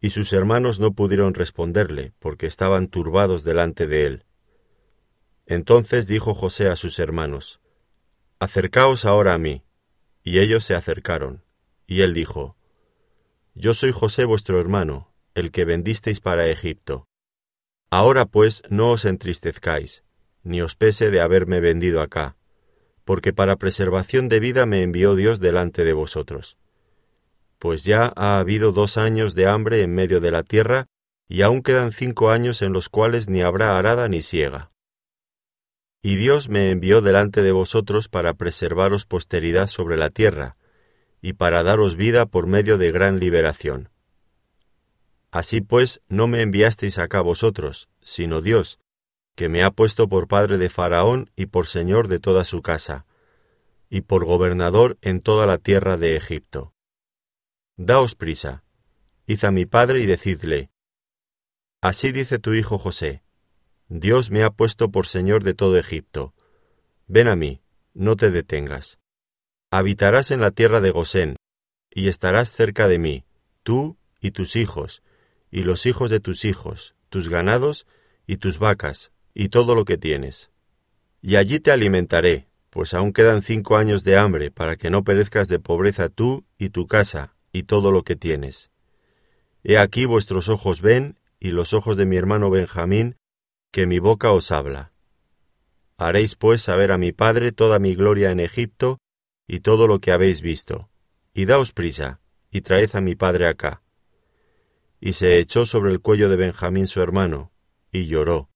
Y 0.00 0.10
sus 0.10 0.32
hermanos 0.32 0.78
no 0.78 0.92
pudieron 0.92 1.34
responderle, 1.34 2.12
porque 2.18 2.46
estaban 2.46 2.88
turbados 2.88 3.44
delante 3.44 3.86
de 3.86 4.04
él. 4.04 4.24
Entonces 5.46 6.06
dijo 6.06 6.34
José 6.34 6.68
a 6.68 6.76
sus 6.76 6.98
hermanos, 6.98 7.60
Acercaos 8.40 9.04
ahora 9.04 9.34
a 9.34 9.38
mí. 9.38 9.64
Y 10.22 10.38
ellos 10.40 10.64
se 10.64 10.74
acercaron. 10.74 11.42
Y 11.86 12.02
él 12.02 12.14
dijo, 12.14 12.56
Yo 13.54 13.74
soy 13.74 13.92
José 13.92 14.26
vuestro 14.26 14.60
hermano, 14.60 15.12
el 15.34 15.50
que 15.50 15.64
vendisteis 15.64 16.20
para 16.20 16.48
Egipto. 16.48 17.06
Ahora 17.90 18.26
pues 18.26 18.62
no 18.68 18.90
os 18.90 19.06
entristezcáis, 19.06 20.04
ni 20.42 20.62
os 20.62 20.76
pese 20.76 21.10
de 21.10 21.20
haberme 21.20 21.60
vendido 21.60 22.00
acá, 22.00 22.36
porque 23.04 23.32
para 23.32 23.56
preservación 23.56 24.28
de 24.28 24.40
vida 24.40 24.66
me 24.66 24.82
envió 24.82 25.14
Dios 25.14 25.40
delante 25.40 25.84
de 25.84 25.92
vosotros. 25.92 26.58
Pues 27.58 27.84
ya 27.84 28.12
ha 28.16 28.38
habido 28.38 28.72
dos 28.72 28.98
años 28.98 29.34
de 29.34 29.46
hambre 29.46 29.82
en 29.82 29.94
medio 29.94 30.20
de 30.20 30.30
la 30.30 30.42
tierra, 30.42 30.86
y 31.28 31.42
aún 31.42 31.62
quedan 31.62 31.92
cinco 31.92 32.30
años 32.30 32.62
en 32.62 32.72
los 32.72 32.88
cuales 32.88 33.28
ni 33.28 33.42
habrá 33.42 33.78
arada 33.78 34.08
ni 34.08 34.22
siega. 34.22 34.70
Y 36.02 36.16
Dios 36.16 36.48
me 36.48 36.70
envió 36.70 37.02
delante 37.02 37.42
de 37.42 37.52
vosotros 37.52 38.08
para 38.08 38.34
preservaros 38.34 39.06
posteridad 39.06 39.66
sobre 39.66 39.96
la 39.96 40.10
tierra, 40.10 40.56
y 41.20 41.32
para 41.32 41.62
daros 41.62 41.96
vida 41.96 42.26
por 42.26 42.46
medio 42.46 42.78
de 42.78 42.92
gran 42.92 43.18
liberación. 43.18 43.90
Así 45.30 45.60
pues, 45.60 46.00
no 46.08 46.26
me 46.26 46.42
enviasteis 46.42 46.98
acá 46.98 47.20
vosotros, 47.20 47.88
sino 48.02 48.40
Dios, 48.40 48.78
que 49.38 49.48
me 49.48 49.62
ha 49.62 49.70
puesto 49.70 50.08
por 50.08 50.26
padre 50.26 50.58
de 50.58 50.68
Faraón 50.68 51.30
y 51.36 51.46
por 51.46 51.68
señor 51.68 52.08
de 52.08 52.18
toda 52.18 52.44
su 52.44 52.60
casa, 52.60 53.06
y 53.88 54.00
por 54.00 54.24
gobernador 54.24 54.98
en 55.00 55.20
toda 55.20 55.46
la 55.46 55.58
tierra 55.58 55.96
de 55.96 56.16
Egipto. 56.16 56.74
Daos 57.76 58.16
prisa, 58.16 58.64
id 59.26 59.44
a 59.44 59.52
mi 59.52 59.64
padre 59.64 60.00
y 60.00 60.06
decidle, 60.06 60.72
Así 61.80 62.10
dice 62.10 62.40
tu 62.40 62.52
hijo 62.52 62.78
José, 62.78 63.22
Dios 63.86 64.32
me 64.32 64.42
ha 64.42 64.50
puesto 64.50 64.90
por 64.90 65.06
señor 65.06 65.44
de 65.44 65.54
todo 65.54 65.78
Egipto. 65.78 66.34
Ven 67.06 67.28
a 67.28 67.36
mí, 67.36 67.62
no 67.94 68.16
te 68.16 68.32
detengas. 68.32 68.98
Habitarás 69.70 70.32
en 70.32 70.40
la 70.40 70.50
tierra 70.50 70.80
de 70.80 70.90
Gosén, 70.90 71.36
y 71.92 72.08
estarás 72.08 72.50
cerca 72.50 72.88
de 72.88 72.98
mí, 72.98 73.24
tú 73.62 73.98
y 74.20 74.32
tus 74.32 74.56
hijos, 74.56 75.04
y 75.48 75.62
los 75.62 75.86
hijos 75.86 76.10
de 76.10 76.18
tus 76.18 76.44
hijos, 76.44 76.96
tus 77.08 77.28
ganados 77.28 77.86
y 78.26 78.38
tus 78.38 78.58
vacas, 78.58 79.12
y 79.38 79.50
todo 79.50 79.76
lo 79.76 79.84
que 79.84 79.96
tienes. 79.96 80.50
Y 81.22 81.36
allí 81.36 81.60
te 81.60 81.70
alimentaré, 81.70 82.48
pues 82.70 82.92
aún 82.92 83.12
quedan 83.12 83.42
cinco 83.42 83.76
años 83.76 84.02
de 84.02 84.16
hambre 84.16 84.50
para 84.50 84.74
que 84.74 84.90
no 84.90 85.04
perezcas 85.04 85.46
de 85.46 85.60
pobreza 85.60 86.08
tú 86.08 86.44
y 86.58 86.70
tu 86.70 86.88
casa, 86.88 87.36
y 87.52 87.62
todo 87.62 87.92
lo 87.92 88.02
que 88.02 88.16
tienes. 88.16 88.72
He 89.62 89.78
aquí 89.78 90.06
vuestros 90.06 90.48
ojos 90.48 90.82
ven, 90.82 91.20
y 91.38 91.52
los 91.52 91.72
ojos 91.72 91.96
de 91.96 92.04
mi 92.04 92.16
hermano 92.16 92.50
Benjamín, 92.50 93.14
que 93.70 93.86
mi 93.86 94.00
boca 94.00 94.32
os 94.32 94.50
habla. 94.50 94.90
Haréis 95.98 96.34
pues 96.34 96.62
saber 96.62 96.90
a 96.90 96.98
mi 96.98 97.12
padre 97.12 97.52
toda 97.52 97.78
mi 97.78 97.94
gloria 97.94 98.32
en 98.32 98.40
Egipto, 98.40 98.98
y 99.46 99.60
todo 99.60 99.86
lo 99.86 100.00
que 100.00 100.10
habéis 100.10 100.42
visto, 100.42 100.90
y 101.32 101.44
daos 101.44 101.72
prisa, 101.72 102.20
y 102.50 102.62
traed 102.62 102.90
a 102.94 103.00
mi 103.00 103.14
padre 103.14 103.46
acá. 103.46 103.82
Y 105.00 105.12
se 105.12 105.38
echó 105.38 105.64
sobre 105.64 105.92
el 105.92 106.00
cuello 106.00 106.28
de 106.28 106.34
Benjamín 106.34 106.88
su 106.88 107.00
hermano, 107.00 107.52
y 107.92 108.06
lloró, 108.06 108.50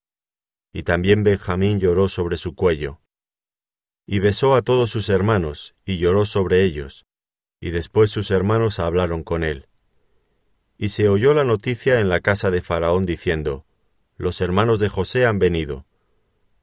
y 0.73 0.85
también 0.85 1.23
Benjamín 1.23 1.81
lloró 1.81 2.09
sobre 2.09 2.37
su 2.37 2.55
cuello. 2.55 3.01
Y 4.07 4.19
besó 4.19 4.55
a 4.55 4.63
todos 4.63 4.91
sus 4.91 5.09
hermanos, 5.09 5.75
y 5.85 5.99
lloró 5.99 6.27
sobre 6.27 6.65
ellos, 6.65 7.07
y 7.61 7.71
después 7.71 8.11
sus 8.11 8.31
hermanos 8.31 8.79
hablaron 8.79 9.23
con 9.23 9.45
él. 9.45 9.69
Y 10.79 10.89
se 10.89 11.09
oyó 11.09 11.35
la 11.35 11.45
noticia 11.45 12.01
en 12.01 12.09
la 12.09 12.21
casa 12.21 12.51
de 12.51 12.63
Faraón 12.63 13.07
diciendo, 13.07 13.67
Los 14.17 14.41
hermanos 14.41 14.81
de 14.81 14.89
José 14.89 15.27
han 15.27 15.39
venido. 15.39 15.87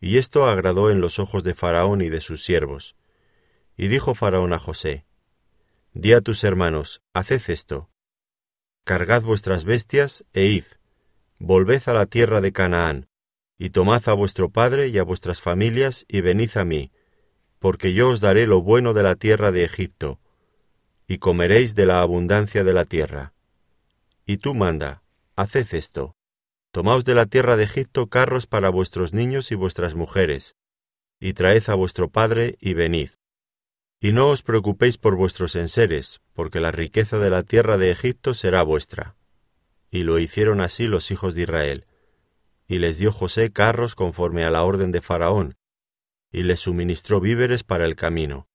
Y 0.02 0.18
esto 0.18 0.46
agradó 0.46 0.90
en 0.92 1.02
los 1.02 1.20
ojos 1.20 1.44
de 1.44 1.54
Faraón 1.54 2.02
y 2.02 2.10
de 2.10 2.22
sus 2.22 2.44
siervos, 2.44 2.96
y 3.78 3.88
dijo 3.88 4.16
Faraón 4.16 4.54
a 4.54 4.60
José, 4.60 5.06
Di 5.94 6.14
a 6.14 6.22
tus 6.22 6.44
hermanos, 6.44 7.02
haced 7.14 7.50
esto. 7.50 7.90
Cargad 8.86 9.24
vuestras 9.24 9.66
bestias 9.66 10.26
e 10.34 10.46
id, 10.46 10.64
volved 11.38 11.82
a 11.88 11.94
la 11.94 12.06
tierra 12.06 12.42
de 12.42 12.52
Canaán, 12.52 13.09
y 13.60 13.72
tomad 13.72 14.08
a 14.08 14.14
vuestro 14.14 14.50
padre 14.50 14.88
y 14.88 14.98
a 14.98 15.04
vuestras 15.04 15.42
familias 15.42 16.06
y 16.08 16.22
venid 16.22 16.52
a 16.56 16.64
mí, 16.64 16.92
porque 17.60 17.94
yo 17.94 18.10
os 18.10 18.22
daré 18.22 18.48
lo 18.48 18.62
bueno 18.62 18.94
de 18.94 19.04
la 19.04 19.16
tierra 19.16 19.52
de 19.52 19.66
Egipto, 19.66 20.20
y 21.08 21.18
comeréis 21.18 21.76
de 21.76 21.86
la 21.86 22.00
abundancia 22.00 22.64
de 22.64 22.74
la 22.74 22.86
tierra. 22.86 23.34
Y 24.26 24.38
tú 24.38 24.56
manda, 24.56 25.04
haced 25.36 25.68
esto. 25.74 26.16
Tomaos 26.72 27.04
de 27.04 27.16
la 27.16 27.26
tierra 27.26 27.58
de 27.58 27.66
Egipto 27.66 28.08
carros 28.08 28.48
para 28.48 28.70
vuestros 28.70 29.14
niños 29.14 29.52
y 29.52 29.56
vuestras 29.56 29.94
mujeres, 29.94 30.56
y 31.20 31.34
traed 31.34 31.64
a 31.68 31.76
vuestro 31.76 32.10
padre 32.10 32.56
y 32.62 32.76
venid. 32.76 33.10
Y 34.00 34.14
no 34.14 34.30
os 34.30 34.42
preocupéis 34.42 34.98
por 34.98 35.18
vuestros 35.18 35.58
enseres, 35.58 36.22
porque 36.32 36.62
la 36.62 36.72
riqueza 36.72 37.20
de 37.20 37.30
la 37.30 37.44
tierra 37.44 37.78
de 37.78 37.92
Egipto 37.92 38.34
será 38.34 38.64
vuestra. 38.64 39.18
Y 39.92 40.04
lo 40.04 40.18
hicieron 40.18 40.62
así 40.62 40.88
los 40.88 41.12
hijos 41.12 41.36
de 41.36 41.42
Israel. 41.42 41.89
Y 42.70 42.78
les 42.78 43.00
dio 43.00 43.12
José 43.12 43.52
carros 43.52 43.96
conforme 43.96 44.46
a 44.46 44.52
la 44.52 44.64
orden 44.64 44.92
de 44.92 45.02
Faraón, 45.02 45.56
y 46.32 46.44
les 46.44 46.60
suministró 46.60 47.20
víveres 47.20 47.64
para 47.64 47.86
el 47.86 47.96
camino. 47.96 48.48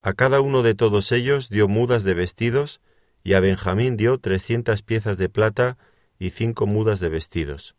A 0.00 0.14
cada 0.14 0.40
uno 0.40 0.62
de 0.62 0.74
todos 0.74 1.12
ellos 1.12 1.50
dio 1.50 1.68
mudas 1.68 2.04
de 2.04 2.14
vestidos, 2.14 2.80
y 3.22 3.34
a 3.34 3.40
Benjamín 3.40 3.98
dio 3.98 4.18
trescientas 4.18 4.80
piezas 4.80 5.18
de 5.18 5.28
plata 5.28 5.76
y 6.18 6.30
cinco 6.30 6.66
mudas 6.66 7.00
de 7.00 7.10
vestidos. 7.10 7.76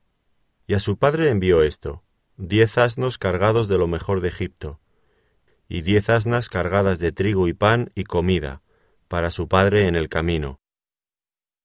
Y 0.68 0.76
a 0.76 0.80
su 0.80 0.98
padre 0.98 1.32
envió 1.32 1.64
esto, 1.64 2.04
diez 2.38 2.78
asnos 2.78 3.18
cargados 3.18 3.68
de 3.68 3.80
lo 3.80 3.88
mejor 3.88 4.22
de 4.22 4.28
Egipto, 4.28 4.80
y 5.68 5.82
diez 5.82 6.10
asnas 6.10 6.48
cargadas 6.48 7.00
de 7.00 7.12
trigo 7.12 7.48
y 7.48 7.54
pan 7.54 7.92
y 7.96 8.04
comida, 8.04 8.62
para 9.08 9.32
su 9.32 9.48
padre 9.48 9.88
en 9.88 9.96
el 9.96 10.10
camino. 10.10 10.60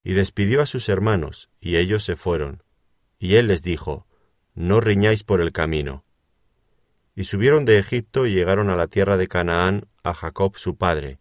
Y 0.02 0.14
despidió 0.14 0.62
a 0.62 0.66
sus 0.66 0.88
hermanos, 0.88 1.50
y 1.60 1.76
ellos 1.76 2.02
se 2.02 2.16
fueron. 2.16 2.62
Y 3.18 3.36
él 3.36 3.48
les 3.48 3.62
dijo, 3.62 4.06
No 4.54 4.80
riñáis 4.80 5.24
por 5.24 5.40
el 5.40 5.52
camino. 5.52 6.04
Y 7.14 7.24
subieron 7.24 7.64
de 7.64 7.78
Egipto 7.78 8.26
y 8.26 8.34
llegaron 8.34 8.68
a 8.68 8.76
la 8.76 8.88
tierra 8.88 9.16
de 9.16 9.26
Canaán 9.26 9.88
a 10.02 10.12
Jacob 10.12 10.56
su 10.56 10.76
padre. 10.76 11.18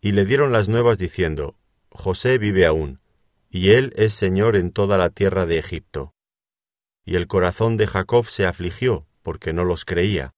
Y 0.00 0.12
le 0.12 0.24
dieron 0.24 0.52
las 0.52 0.68
nuevas 0.68 0.98
diciendo, 0.98 1.56
José 1.90 2.38
vive 2.38 2.66
aún, 2.66 3.00
y 3.48 3.70
él 3.70 3.92
es 3.96 4.12
señor 4.12 4.56
en 4.56 4.70
toda 4.70 4.98
la 4.98 5.08
tierra 5.08 5.46
de 5.46 5.58
Egipto. 5.58 6.14
Y 7.04 7.16
el 7.16 7.26
corazón 7.26 7.76
de 7.76 7.86
Jacob 7.86 8.26
se 8.26 8.44
afligió, 8.44 9.06
porque 9.22 9.52
no 9.52 9.64
los 9.64 9.84
creía. 9.84 10.34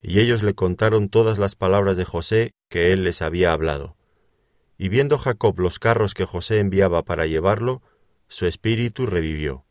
Y 0.00 0.20
ellos 0.20 0.42
le 0.42 0.54
contaron 0.54 1.08
todas 1.08 1.38
las 1.38 1.54
palabras 1.54 1.96
de 1.96 2.04
José 2.04 2.52
que 2.68 2.92
él 2.92 3.04
les 3.04 3.22
había 3.22 3.52
hablado. 3.52 3.96
Y 4.78 4.88
viendo 4.88 5.18
Jacob 5.18 5.58
los 5.58 5.78
carros 5.78 6.14
que 6.14 6.24
José 6.24 6.60
enviaba 6.60 7.02
para 7.04 7.26
llevarlo, 7.26 7.82
su 8.28 8.46
espíritu 8.46 9.06
revivió. 9.06 9.65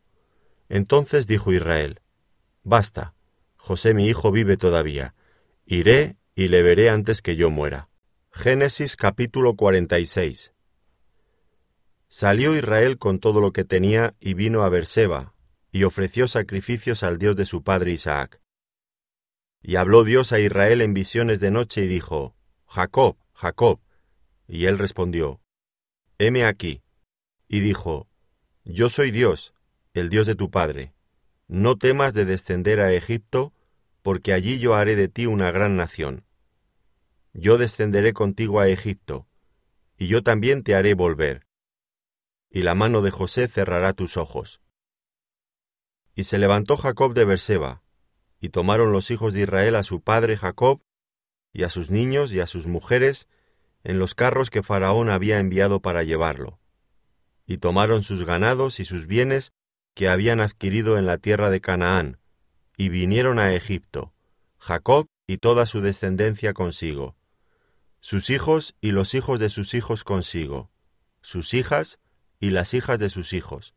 Entonces 0.75 1.25
dijo 1.25 1.53
Israel, 1.53 2.01
Basta, 2.63 3.15
José 3.55 3.93
mi 3.93 4.07
hijo 4.07 4.29
vive 4.29 4.57
todavía, 4.57 5.15
iré 5.65 6.17
y 6.35 6.49
le 6.49 6.63
veré 6.63 6.89
antes 6.89 7.21
que 7.21 7.37
yo 7.37 7.49
muera. 7.49 7.87
Génesis 8.29 8.97
capítulo 8.97 9.55
46 9.55 10.51
Salió 12.09 12.57
Israel 12.57 12.97
con 12.97 13.19
todo 13.19 13.39
lo 13.39 13.53
que 13.53 13.63
tenía 13.63 14.15
y 14.19 14.33
vino 14.33 14.63
a 14.63 14.69
Berseba, 14.69 15.33
y 15.71 15.85
ofreció 15.85 16.27
sacrificios 16.27 17.03
al 17.03 17.19
Dios 17.19 17.37
de 17.37 17.45
su 17.45 17.63
padre 17.63 17.93
Isaac. 17.93 18.41
Y 19.61 19.77
habló 19.77 20.03
Dios 20.03 20.33
a 20.33 20.41
Israel 20.41 20.81
en 20.81 20.93
visiones 20.93 21.39
de 21.39 21.51
noche 21.51 21.85
y 21.85 21.87
dijo, 21.87 22.35
Jacob, 22.65 23.15
Jacob. 23.31 23.79
Y 24.45 24.65
él 24.65 24.77
respondió, 24.77 25.39
Heme 26.17 26.43
aquí. 26.43 26.81
Y 27.47 27.61
dijo, 27.61 28.09
Yo 28.65 28.89
soy 28.89 29.11
Dios, 29.11 29.54
el 29.95 30.09
Dios 30.09 30.27
de 30.27 30.35
tu 30.35 30.51
padre. 30.51 30.93
No 31.47 31.77
temas 31.77 32.13
de 32.13 32.25
descender 32.25 32.81
a 32.81 32.91
Egipto, 32.91 33.53
porque 34.01 34.33
allí 34.33 34.59
yo 34.59 34.75
haré 34.75 34.95
de 34.95 35.07
ti 35.07 35.25
una 35.25 35.51
gran 35.51 35.77
nación. 35.77 36.25
Yo 37.33 37.57
descenderé 37.57 38.11
contigo 38.11 38.59
a 38.59 38.67
Egipto, 38.67 39.25
y 39.97 40.07
yo 40.07 40.21
también 40.21 40.63
te 40.63 40.75
haré 40.75 40.95
volver. 40.95 41.47
Y 42.49 42.63
la 42.63 42.75
mano 42.75 43.01
de 43.01 43.11
José 43.11 43.47
cerrará 43.47 43.93
tus 43.93 44.17
ojos. 44.17 44.61
Y 46.13 46.25
se 46.25 46.39
levantó 46.39 46.75
Jacob 46.75 47.13
de 47.13 47.23
Berseba, 47.23 47.81
y 48.41 48.49
tomaron 48.49 48.91
los 48.91 49.11
hijos 49.11 49.33
de 49.33 49.41
Israel 49.41 49.75
a 49.75 49.83
su 49.83 50.01
padre 50.01 50.35
Jacob, 50.35 50.81
y 51.53 51.63
a 51.63 51.69
sus 51.69 51.89
niños 51.89 52.33
y 52.33 52.41
a 52.41 52.47
sus 52.47 52.67
mujeres, 52.67 53.29
en 53.85 53.99
los 53.99 54.13
carros 54.13 54.49
que 54.49 54.61
Faraón 54.61 55.09
había 55.09 55.39
enviado 55.39 55.81
para 55.81 56.03
llevarlo. 56.03 56.59
Y 57.45 57.59
tomaron 57.59 58.03
sus 58.03 58.25
ganados 58.25 58.81
y 58.81 58.85
sus 58.85 59.07
bienes 59.07 59.53
que 59.95 60.09
habían 60.09 60.41
adquirido 60.41 60.97
en 60.97 61.07
la 61.07 61.17
tierra 61.17 61.49
de 61.49 61.61
Canaán, 61.61 62.19
y 62.77 62.89
vinieron 62.89 63.39
a 63.39 63.53
Egipto, 63.53 64.13
Jacob 64.59 65.07
y 65.25 65.37
toda 65.37 65.65
su 65.65 65.81
descendencia 65.81 66.53
consigo, 66.53 67.15
sus 68.01 68.29
hijos 68.29 68.75
y 68.81 68.91
los 68.91 69.15
hijos 69.15 69.39
de 69.39 69.49
sus 69.49 69.73
hijos 69.73 70.03
consigo, 70.03 70.69
sus 71.21 71.55
hijas 71.55 71.99
y 72.39 72.51
las 72.51 72.75
hijas 72.75 72.99
de 72.99 73.09
sus 73.09 73.33
hijos, 73.33 73.73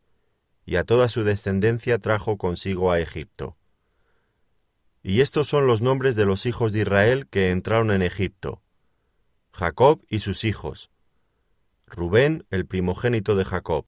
y 0.65 0.75
a 0.75 0.83
toda 0.83 1.07
su 1.07 1.23
descendencia 1.23 1.97
trajo 1.97 2.37
consigo 2.37 2.91
a 2.91 2.99
Egipto. 2.99 3.57
Y 5.01 5.21
estos 5.21 5.47
son 5.47 5.65
los 5.65 5.81
nombres 5.81 6.15
de 6.15 6.25
los 6.25 6.45
hijos 6.45 6.73
de 6.73 6.81
Israel 6.81 7.27
que 7.27 7.51
entraron 7.51 7.91
en 7.91 8.01
Egipto. 8.01 8.61
Jacob 9.53 10.03
y 10.09 10.19
sus 10.19 10.43
hijos. 10.43 10.91
Rubén, 11.87 12.45
el 12.51 12.65
primogénito 12.65 13.35
de 13.35 13.45
Jacob. 13.45 13.87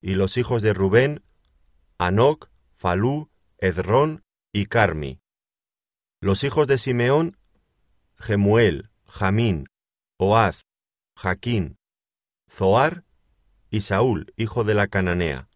Y 0.00 0.14
los 0.14 0.36
hijos 0.36 0.62
de 0.62 0.74
Rubén, 0.74 1.24
Anoc, 1.98 2.50
Falú, 2.74 3.30
Edrón 3.58 4.22
y 4.52 4.66
Carmi. 4.66 5.20
Los 6.20 6.44
hijos 6.44 6.66
de 6.66 6.76
Simeón, 6.76 7.38
Gemuel, 8.18 8.90
Jamín, 9.06 9.68
Oaz, 10.18 10.66
Jaquín, 11.14 11.78
Zoar 12.50 13.04
y 13.70 13.80
Saúl, 13.80 14.32
hijo 14.36 14.64
de 14.64 14.74
la 14.74 14.88
cananea. 14.88 15.48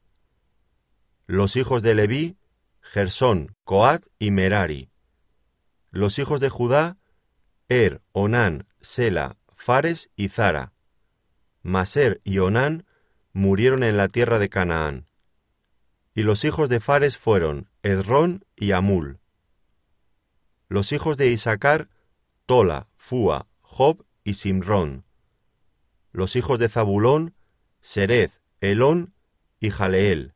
Los 1.26 1.57
hijos 1.57 1.83
de 1.83 1.94
Leví, 1.94 2.38
Gersón, 2.81 3.55
Coat 3.64 4.07
y 4.18 4.31
Merari. 4.31 4.90
Los 5.90 6.18
hijos 6.18 6.40
de 6.40 6.48
Judá, 6.48 6.96
Er, 7.68 8.03
Onán, 8.12 8.66
Sela, 8.81 9.37
Fares 9.55 10.11
y 10.16 10.29
Zara. 10.29 10.72
Maser 11.62 12.20
y 12.24 12.38
Onán 12.38 12.87
murieron 13.33 13.83
en 13.83 13.98
la 13.98 14.09
tierra 14.09 14.38
de 14.38 14.48
Canaán. 14.48 15.10
Y 16.14 16.23
los 16.23 16.44
hijos 16.44 16.68
de 16.68 16.81
Fares 16.81 17.16
fueron 17.16 17.70
Edrón 17.83 18.44
y 18.57 18.73
Amul. 18.73 19.20
Los 20.68 20.92
hijos 20.92 21.16
de 21.16 21.29
Isaacar, 21.29 21.88
Tola, 22.46 22.88
Fua, 22.96 23.49
Job 23.61 24.05
y 24.25 24.35
Simrón. 24.35 25.05
Los 26.12 26.37
hijos 26.37 26.59
de 26.59 26.68
Zabulón, 26.68 27.35
Serez, 27.81 28.40
Elón 28.61 29.14
y 29.61 29.70
Jaleel. 29.70 30.35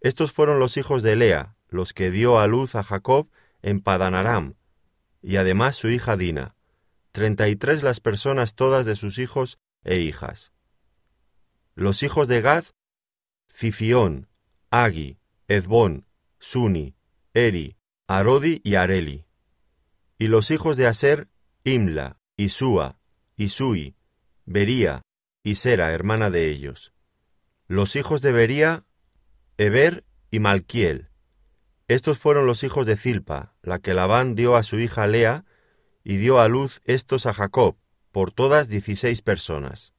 Estos 0.00 0.32
fueron 0.32 0.58
los 0.58 0.76
hijos 0.76 1.02
de 1.02 1.16
Lea, 1.16 1.56
los 1.68 1.92
que 1.92 2.10
dio 2.10 2.38
a 2.38 2.46
luz 2.46 2.74
a 2.74 2.82
Jacob 2.82 3.28
en 3.62 3.80
Padanaram, 3.80 4.54
y 5.22 5.36
además 5.36 5.76
su 5.76 5.88
hija 5.88 6.16
Dina, 6.16 6.54
treinta 7.12 7.48
y 7.48 7.56
tres 7.56 7.82
las 7.82 8.00
personas 8.00 8.54
todas 8.54 8.86
de 8.86 8.94
sus 8.94 9.18
hijos 9.18 9.58
e 9.82 9.98
hijas. 9.98 10.52
Los 11.74 12.02
hijos 12.02 12.28
de 12.28 12.40
Gad, 12.40 12.64
Cifión, 13.58 14.28
Agi, 14.70 15.18
Ezbón, 15.48 16.04
Suni, 16.38 16.94
Eri, 17.32 17.78
Arodi 18.06 18.60
y 18.62 18.74
Areli. 18.74 19.24
Y 20.18 20.26
los 20.26 20.50
hijos 20.50 20.76
de 20.76 20.86
Aser, 20.86 21.30
Imla, 21.64 22.18
Isúa, 22.36 23.00
Isui, 23.34 23.96
Bería, 24.44 25.00
y 25.42 25.54
Sera, 25.54 25.92
hermana 25.92 26.28
de 26.28 26.50
ellos. 26.50 26.92
Los 27.66 27.96
hijos 27.96 28.20
de 28.20 28.32
Bería, 28.32 28.84
Eber 29.56 30.04
y 30.30 30.38
Malquiel. 30.38 31.08
Estos 31.88 32.18
fueron 32.18 32.44
los 32.44 32.62
hijos 32.62 32.84
de 32.84 32.98
Zilpa, 32.98 33.54
la 33.62 33.78
que 33.78 33.94
Labán 33.94 34.34
dio 34.34 34.54
a 34.56 34.64
su 34.64 34.78
hija 34.78 35.06
Lea, 35.06 35.46
y 36.04 36.18
dio 36.18 36.40
a 36.40 36.48
luz 36.48 36.82
estos 36.84 37.24
a 37.24 37.32
Jacob, 37.32 37.78
por 38.12 38.32
todas 38.32 38.68
dieciséis 38.68 39.22
personas. 39.22 39.94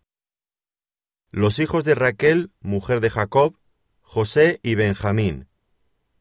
Los 1.32 1.60
hijos 1.60 1.84
de 1.84 1.94
Raquel, 1.94 2.52
mujer 2.62 3.02
de 3.02 3.10
Jacob, 3.10 3.60
José 4.00 4.62
y 4.64 4.76
Benjamín. 4.76 5.50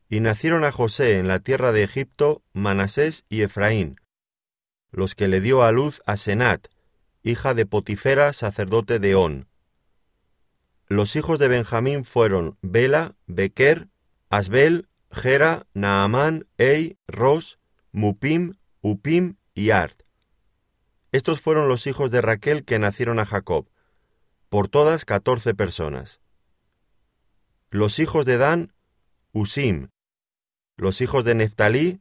Y 0.08 0.18
nacieron 0.18 0.64
a 0.64 0.72
José 0.72 1.18
en 1.18 1.28
la 1.28 1.38
tierra 1.38 1.70
de 1.70 1.84
Egipto 1.84 2.42
Manasés 2.52 3.24
y 3.28 3.42
Efraín, 3.42 4.00
los 4.90 5.14
que 5.14 5.28
le 5.28 5.40
dio 5.40 5.62
a 5.62 5.70
luz 5.70 6.02
a 6.06 6.16
Senat, 6.16 6.66
hija 7.22 7.54
de 7.54 7.66
Potifera, 7.66 8.32
sacerdote 8.32 8.98
de 8.98 9.14
On. 9.14 9.48
Los 10.88 11.14
hijos 11.14 11.38
de 11.38 11.48
Benjamín 11.48 12.04
fueron 12.04 12.58
Bela, 12.60 13.14
Bequer, 13.26 13.88
Asbel, 14.28 14.88
Gera, 15.12 15.66
Naamán, 15.72 16.48
Ei, 16.58 16.98
Ros, 17.06 17.60
Mupim, 17.92 18.54
Upim 18.80 19.36
y 19.54 19.70
Art. 19.70 20.02
Estos 21.12 21.40
fueron 21.40 21.68
los 21.68 21.86
hijos 21.86 22.10
de 22.10 22.22
Raquel 22.22 22.64
que 22.64 22.80
nacieron 22.80 23.20
a 23.20 23.26
Jacob, 23.26 23.68
por 24.48 24.68
todas 24.68 25.04
catorce 25.04 25.54
personas. 25.54 26.20
Los 27.70 27.98
hijos 27.98 28.24
de 28.26 28.38
Dan, 28.38 28.72
Usim. 29.32 29.88
Los 30.76 31.00
hijos 31.00 31.24
de 31.24 31.34
Neftalí, 31.34 32.00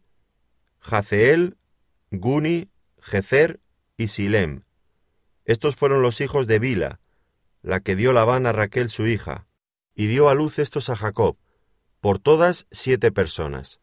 Jaceel, 0.79 1.58
Guni, 2.12 2.69
Jezer 2.99 3.60
y 3.97 4.08
Silem. 4.08 4.63
Estos 5.45 5.75
fueron 5.75 6.01
los 6.01 6.21
hijos 6.21 6.47
de 6.47 6.60
Bila, 6.60 6.99
la 7.62 7.79
que 7.79 7.95
dio 7.95 8.13
Labán 8.13 8.45
a 8.45 8.51
Raquel 8.51 8.89
su 8.89 9.08
hija, 9.08 9.47
y 9.95 10.08
dio 10.08 10.29
a 10.29 10.36
luz 10.36 10.60
estos 10.60 10.89
a 10.89 10.95
Jacob, 10.95 11.38
por 11.99 12.19
todas 12.19 12.67
siete 12.71 13.12
personas. 13.12 13.79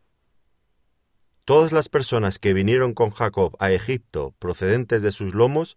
Todas 1.45 1.73
las 1.73 1.89
personas 1.89 2.39
que 2.39 2.53
vinieron 2.53 2.95
con 2.95 3.11
Jacob 3.11 3.57
a 3.59 3.73
Egipto 3.73 4.35
procedentes 4.39 5.03
de 5.03 5.11
sus 5.11 5.35
lomos, 5.35 5.77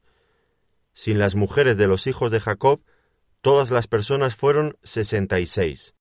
sin 0.95 1.19
las 1.19 1.36
mujeres 1.36 1.75
de 1.77 1.88
los 1.88 2.08
hijos 2.08 2.31
de 2.31 2.39
Jacob, 2.39 2.81
todas 3.41 3.69
las 3.69 3.88
personas 3.88 4.36
fueron 4.36 4.77
sesenta 4.81 5.41
y 5.41 5.45
seis. 5.45 5.93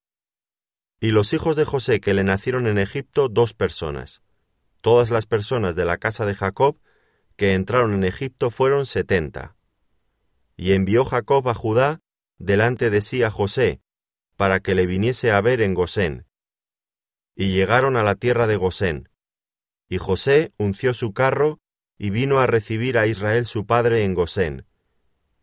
Y 1.00 1.10
los 1.10 1.32
hijos 1.32 1.56
de 1.56 1.64
José 1.64 2.00
que 2.00 2.14
le 2.14 2.22
nacieron 2.22 2.68
en 2.68 2.78
Egipto, 2.78 3.28
dos 3.28 3.54
personas. 3.54 4.22
Todas 4.80 5.10
las 5.10 5.26
personas 5.26 5.74
de 5.74 5.84
la 5.84 5.98
casa 5.98 6.24
de 6.24 6.34
Jacob 6.34 6.78
que 7.36 7.54
entraron 7.54 7.92
en 7.92 8.04
Egipto 8.04 8.50
fueron 8.50 8.86
setenta. 8.86 9.56
Y 10.56 10.72
envió 10.72 11.04
Jacob 11.04 11.48
a 11.48 11.54
Judá 11.54 12.00
delante 12.38 12.88
de 12.88 13.02
sí 13.02 13.24
a 13.24 13.30
José, 13.30 13.80
para 14.36 14.60
que 14.60 14.76
le 14.76 14.86
viniese 14.86 15.32
a 15.32 15.40
ver 15.40 15.60
en 15.60 15.74
Gosén. 15.74 16.26
y 17.36 17.52
llegaron 17.52 17.96
a 17.96 18.02
la 18.02 18.14
tierra 18.14 18.46
de 18.46 18.56
Gosén. 18.56 19.08
Y 19.88 19.98
José 19.98 20.52
unció 20.56 20.94
su 20.94 21.12
carro 21.12 21.60
y 21.98 22.10
vino 22.10 22.38
a 22.38 22.46
recibir 22.46 22.96
a 22.96 23.06
Israel 23.06 23.46
su 23.46 23.66
padre 23.66 24.04
en 24.04 24.14
Gosén. 24.14 24.66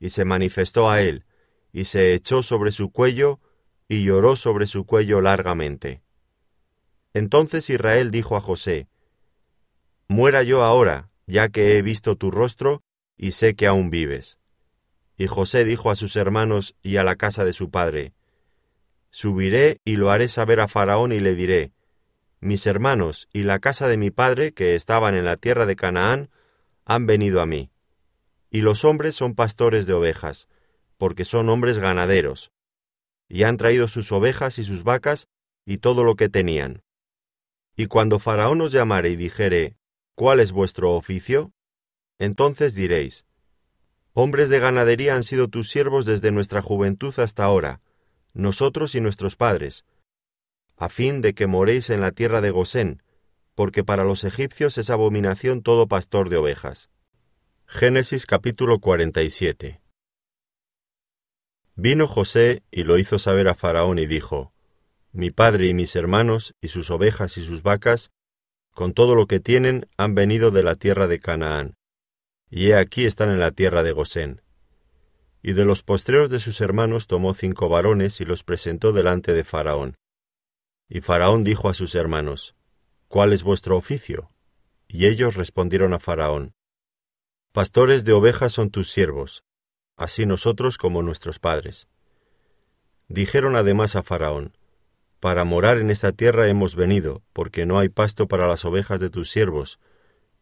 Y 0.02 0.10
se 0.10 0.26
manifestó 0.26 0.90
a 0.90 1.02
él, 1.02 1.24
y 1.72 1.86
se 1.86 2.14
echó 2.14 2.44
sobre 2.44 2.74
su 2.74 2.92
cuello, 2.92 3.40
y 3.88 4.04
lloró 4.04 4.36
sobre 4.36 4.68
su 4.68 4.86
cuello 4.86 5.22
largamente. 5.22 6.02
Entonces 7.14 7.70
Israel 7.70 8.12
dijo 8.12 8.36
a 8.36 8.42
José, 8.42 8.90
Muera 10.08 10.44
yo 10.44 10.64
ahora, 10.64 11.10
ya 11.28 11.48
que 11.48 11.78
he 11.78 11.82
visto 11.82 12.18
tu 12.18 12.32
rostro, 12.32 12.84
y 13.16 13.32
sé 13.32 13.56
que 13.56 13.68
aún 13.68 13.90
vives. 13.90 14.38
Y 15.18 15.28
José 15.28 15.64
dijo 15.64 15.92
a 15.92 15.96
sus 15.96 16.16
hermanos 16.16 16.76
y 16.82 16.98
a 16.98 17.04
la 17.04 17.16
casa 17.16 17.46
de 17.46 17.54
su 17.54 17.70
padre, 17.70 18.14
Subiré 19.12 19.80
y 19.86 19.98
lo 19.98 20.10
haré 20.10 20.28
saber 20.28 20.62
a 20.62 20.68
Faraón 20.68 21.12
y 21.12 21.20
le 21.20 21.36
diré, 21.36 21.74
Mis 22.40 22.66
hermanos 22.66 23.28
y 23.32 23.44
la 23.44 23.60
casa 23.60 23.88
de 23.88 23.98
mi 23.98 24.10
padre, 24.10 24.54
que 24.54 24.76
estaban 24.76 25.16
en 25.16 25.26
la 25.26 25.38
tierra 25.38 25.66
de 25.66 25.76
Canaán, 25.76 26.30
han 26.86 27.06
venido 27.06 27.42
a 27.42 27.46
mí. 27.46 27.71
Y 28.52 28.62
los 28.62 28.86
hombres 28.86 29.16
son 29.16 29.34
pastores 29.34 29.88
de 29.88 29.94
ovejas, 29.94 30.48
porque 30.98 31.26
son 31.26 31.50
hombres 31.50 31.80
ganaderos, 31.80 32.52
y 33.28 33.44
han 33.44 33.58
traído 33.58 33.88
sus 33.88 34.12
ovejas 34.12 34.60
y 34.60 34.64
sus 34.64 34.84
vacas 34.84 35.30
y 35.66 35.78
todo 35.78 36.04
lo 36.04 36.16
que 36.16 36.30
tenían. 36.30 36.84
Y 37.76 37.88
cuando 37.88 38.20
Faraón 38.20 38.62
os 38.62 38.72
llamare 38.72 39.10
y 39.10 39.16
dijere, 39.16 39.78
¿cuál 40.16 40.40
es 40.40 40.52
vuestro 40.52 40.92
oficio? 40.92 41.54
Entonces 42.20 42.76
diréis, 42.76 43.26
Hombres 44.14 44.50
de 44.50 44.60
ganadería 44.60 45.16
han 45.16 45.24
sido 45.24 45.48
tus 45.48 45.70
siervos 45.70 46.06
desde 46.06 46.32
nuestra 46.32 46.62
juventud 46.62 47.18
hasta 47.18 47.46
ahora, 47.46 47.82
nosotros 48.34 48.94
y 48.94 49.00
nuestros 49.00 49.38
padres, 49.38 49.86
a 50.76 50.90
fin 50.90 51.22
de 51.22 51.34
que 51.34 51.48
moréis 51.48 51.90
en 51.90 52.02
la 52.02 52.12
tierra 52.12 52.42
de 52.42 52.52
Gosén, 52.52 53.02
porque 53.56 53.84
para 53.84 54.04
los 54.04 54.24
egipcios 54.24 54.78
es 54.78 54.90
abominación 54.90 55.62
todo 55.62 55.88
pastor 55.88 56.28
de 56.28 56.38
ovejas. 56.38 56.90
Génesis 57.74 58.26
capítulo 58.26 58.80
47 58.80 59.82
Vino 61.76 62.06
José 62.06 62.64
y 62.70 62.84
lo 62.84 62.98
hizo 62.98 63.18
saber 63.18 63.48
a 63.48 63.56
Faraón 63.56 63.98
y 63.98 64.08
dijo, 64.08 64.52
Mi 65.14 65.32
padre 65.32 65.68
y 65.68 65.74
mis 65.74 65.96
hermanos 65.96 66.54
y 66.60 66.68
sus 66.68 66.92
ovejas 66.92 67.38
y 67.38 67.46
sus 67.46 67.64
vacas, 67.64 68.12
con 68.76 68.92
todo 68.92 69.16
lo 69.16 69.26
que 69.26 69.40
tienen, 69.40 69.88
han 69.96 70.16
venido 70.16 70.52
de 70.52 70.64
la 70.64 70.76
tierra 70.76 71.08
de 71.08 71.22
Canaán, 71.22 71.78
y 72.50 72.72
he 72.72 72.76
aquí 72.76 73.06
están 73.06 73.30
en 73.30 73.40
la 73.40 73.52
tierra 73.52 73.84
de 73.84 73.94
Gosén. 73.94 74.42
Y 75.42 75.54
de 75.54 75.64
los 75.64 75.82
postreros 75.82 76.30
de 76.30 76.42
sus 76.42 76.60
hermanos 76.60 77.08
tomó 77.08 77.34
cinco 77.34 77.70
varones 77.70 78.20
y 78.20 78.26
los 78.26 78.44
presentó 78.44 78.92
delante 78.92 79.32
de 79.32 79.46
Faraón. 79.46 79.96
Y 80.90 81.00
Faraón 81.00 81.46
dijo 81.46 81.70
a 81.70 81.74
sus 81.74 81.96
hermanos, 81.96 82.54
¿Cuál 83.08 83.32
es 83.32 83.44
vuestro 83.44 83.78
oficio? 83.78 84.30
Y 84.90 85.06
ellos 85.06 85.36
respondieron 85.36 85.94
a 85.94 86.00
Faraón, 86.00 86.54
Pastores 87.52 88.06
de 88.06 88.14
ovejas 88.14 88.54
son 88.54 88.70
tus 88.70 88.92
siervos, 88.92 89.44
así 89.98 90.26
nosotros 90.26 90.78
como 90.78 91.04
nuestros 91.04 91.40
padres. 91.40 91.88
Dijeron 93.08 93.56
además 93.56 93.96
a 93.96 94.04
Faraón, 94.04 94.58
Para 95.20 95.44
morar 95.44 95.78
en 95.78 95.92
esta 95.92 96.12
tierra 96.12 96.48
hemos 96.48 96.76
venido, 96.76 97.24
porque 97.34 97.66
no 97.66 97.80
hay 97.80 97.90
pasto 97.90 98.28
para 98.28 98.48
las 98.48 98.66
ovejas 98.66 99.00
de 99.00 99.10
tus 99.10 99.30
siervos, 99.30 99.80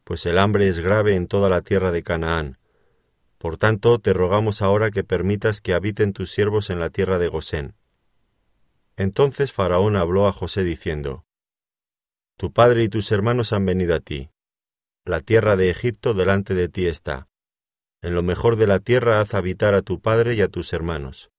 pues 0.03 0.25
el 0.25 0.37
hambre 0.37 0.67
es 0.67 0.79
grave 0.79 1.15
en 1.15 1.27
toda 1.27 1.49
la 1.49 1.61
tierra 1.61 1.91
de 1.91 2.03
Canaán 2.03 2.59
por 3.39 3.57
tanto, 3.57 3.99
te 3.99 4.11
rogamos 4.11 4.61
ahora 4.61 4.91
que 4.91 5.05
permitas 5.05 5.61
que 5.61 5.73
habiten 5.73 6.11
tus 6.11 6.29
siervos 6.29 6.69
en 6.69 6.81
la 6.81 6.89
tierra 6.89 7.19
de 7.19 7.29
Gosén. 7.29 7.73
Entonces 8.97 9.53
Faraón 9.53 9.95
habló 9.95 10.27
a 10.27 10.33
José 10.33 10.65
diciendo, 10.65 11.23
Tu 12.35 12.51
padre 12.51 12.83
y 12.83 12.89
tus 12.89 13.13
hermanos 13.13 13.53
han 13.53 13.65
venido 13.65 13.95
a 13.95 14.01
ti. 14.01 14.29
La 15.09 15.21
tierra 15.21 15.55
de 15.55 15.71
Egipto 15.71 16.13
delante 16.13 16.53
de 16.53 16.69
ti 16.69 16.85
está. 16.85 17.27
En 18.03 18.13
lo 18.13 18.21
mejor 18.21 18.57
de 18.57 18.67
la 18.67 18.77
tierra 18.77 19.19
haz 19.19 19.33
habitar 19.33 19.73
a 19.73 19.81
tu 19.81 20.01
padre 20.01 20.35
y 20.35 20.41
a 20.41 20.49
tus 20.49 20.71
hermanos. 20.71 21.31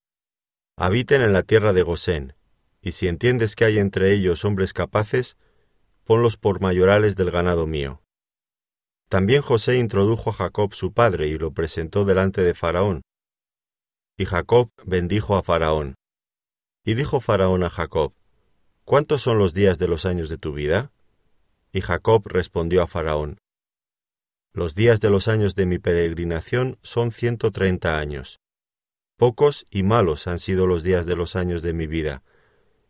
Habiten 0.77 1.23
en 1.23 1.33
la 1.33 1.45
tierra 1.45 1.73
de 1.73 1.83
Gosén, 1.83 2.35
y 2.83 2.91
si 2.91 3.07
entiendes 3.07 3.55
que 3.55 3.65
hay 3.65 3.79
entre 3.79 4.13
ellos 4.13 4.45
hombres 4.45 4.73
capaces, 4.73 5.37
ponlos 6.03 6.37
por 6.37 6.61
mayorales 6.61 7.15
del 7.15 7.31
ganado 7.31 7.69
mío. 7.69 8.03
También 9.09 9.41
José 9.41 9.79
introdujo 9.79 10.31
a 10.31 10.33
Jacob 10.33 10.75
su 10.75 10.93
padre 10.93 11.29
y 11.29 11.39
lo 11.39 11.53
presentó 11.53 12.05
delante 12.05 12.43
de 12.43 12.55
Faraón. 12.55 13.03
Y 14.19 14.25
Jacob 14.25 14.73
bendijo 14.85 15.37
a 15.37 15.45
Faraón. 15.45 15.95
Y 16.85 16.95
dijo 16.95 17.21
Faraón 17.21 17.63
a 17.63 17.71
Jacob, 17.71 18.13
¿Cuántos 18.85 19.23
son 19.23 19.39
los 19.39 19.55
días 19.55 19.79
de 19.79 19.87
los 19.87 20.07
años 20.07 20.29
de 20.29 20.39
tu 20.39 20.55
vida? 20.55 20.91
Y 21.71 21.83
Jacob 21.83 22.27
respondió 22.27 22.83
a 22.83 22.89
Faraón, 22.89 23.40
Los 24.53 24.75
días 24.75 25.01
de 25.01 25.11
los 25.11 25.29
años 25.29 25.55
de 25.55 25.65
mi 25.65 25.79
peregrinación 25.79 26.79
son 26.83 27.13
ciento 27.13 27.53
treinta 27.53 27.99
años. 27.99 28.41
Pocos 29.17 29.65
y 29.71 29.85
malos 29.85 30.27
han 30.27 30.41
sido 30.41 30.67
los 30.67 30.83
días 30.83 31.07
de 31.07 31.15
los 31.15 31.37
años 31.37 31.63
de 31.63 31.73
mi 31.73 31.87
vida, 31.87 32.25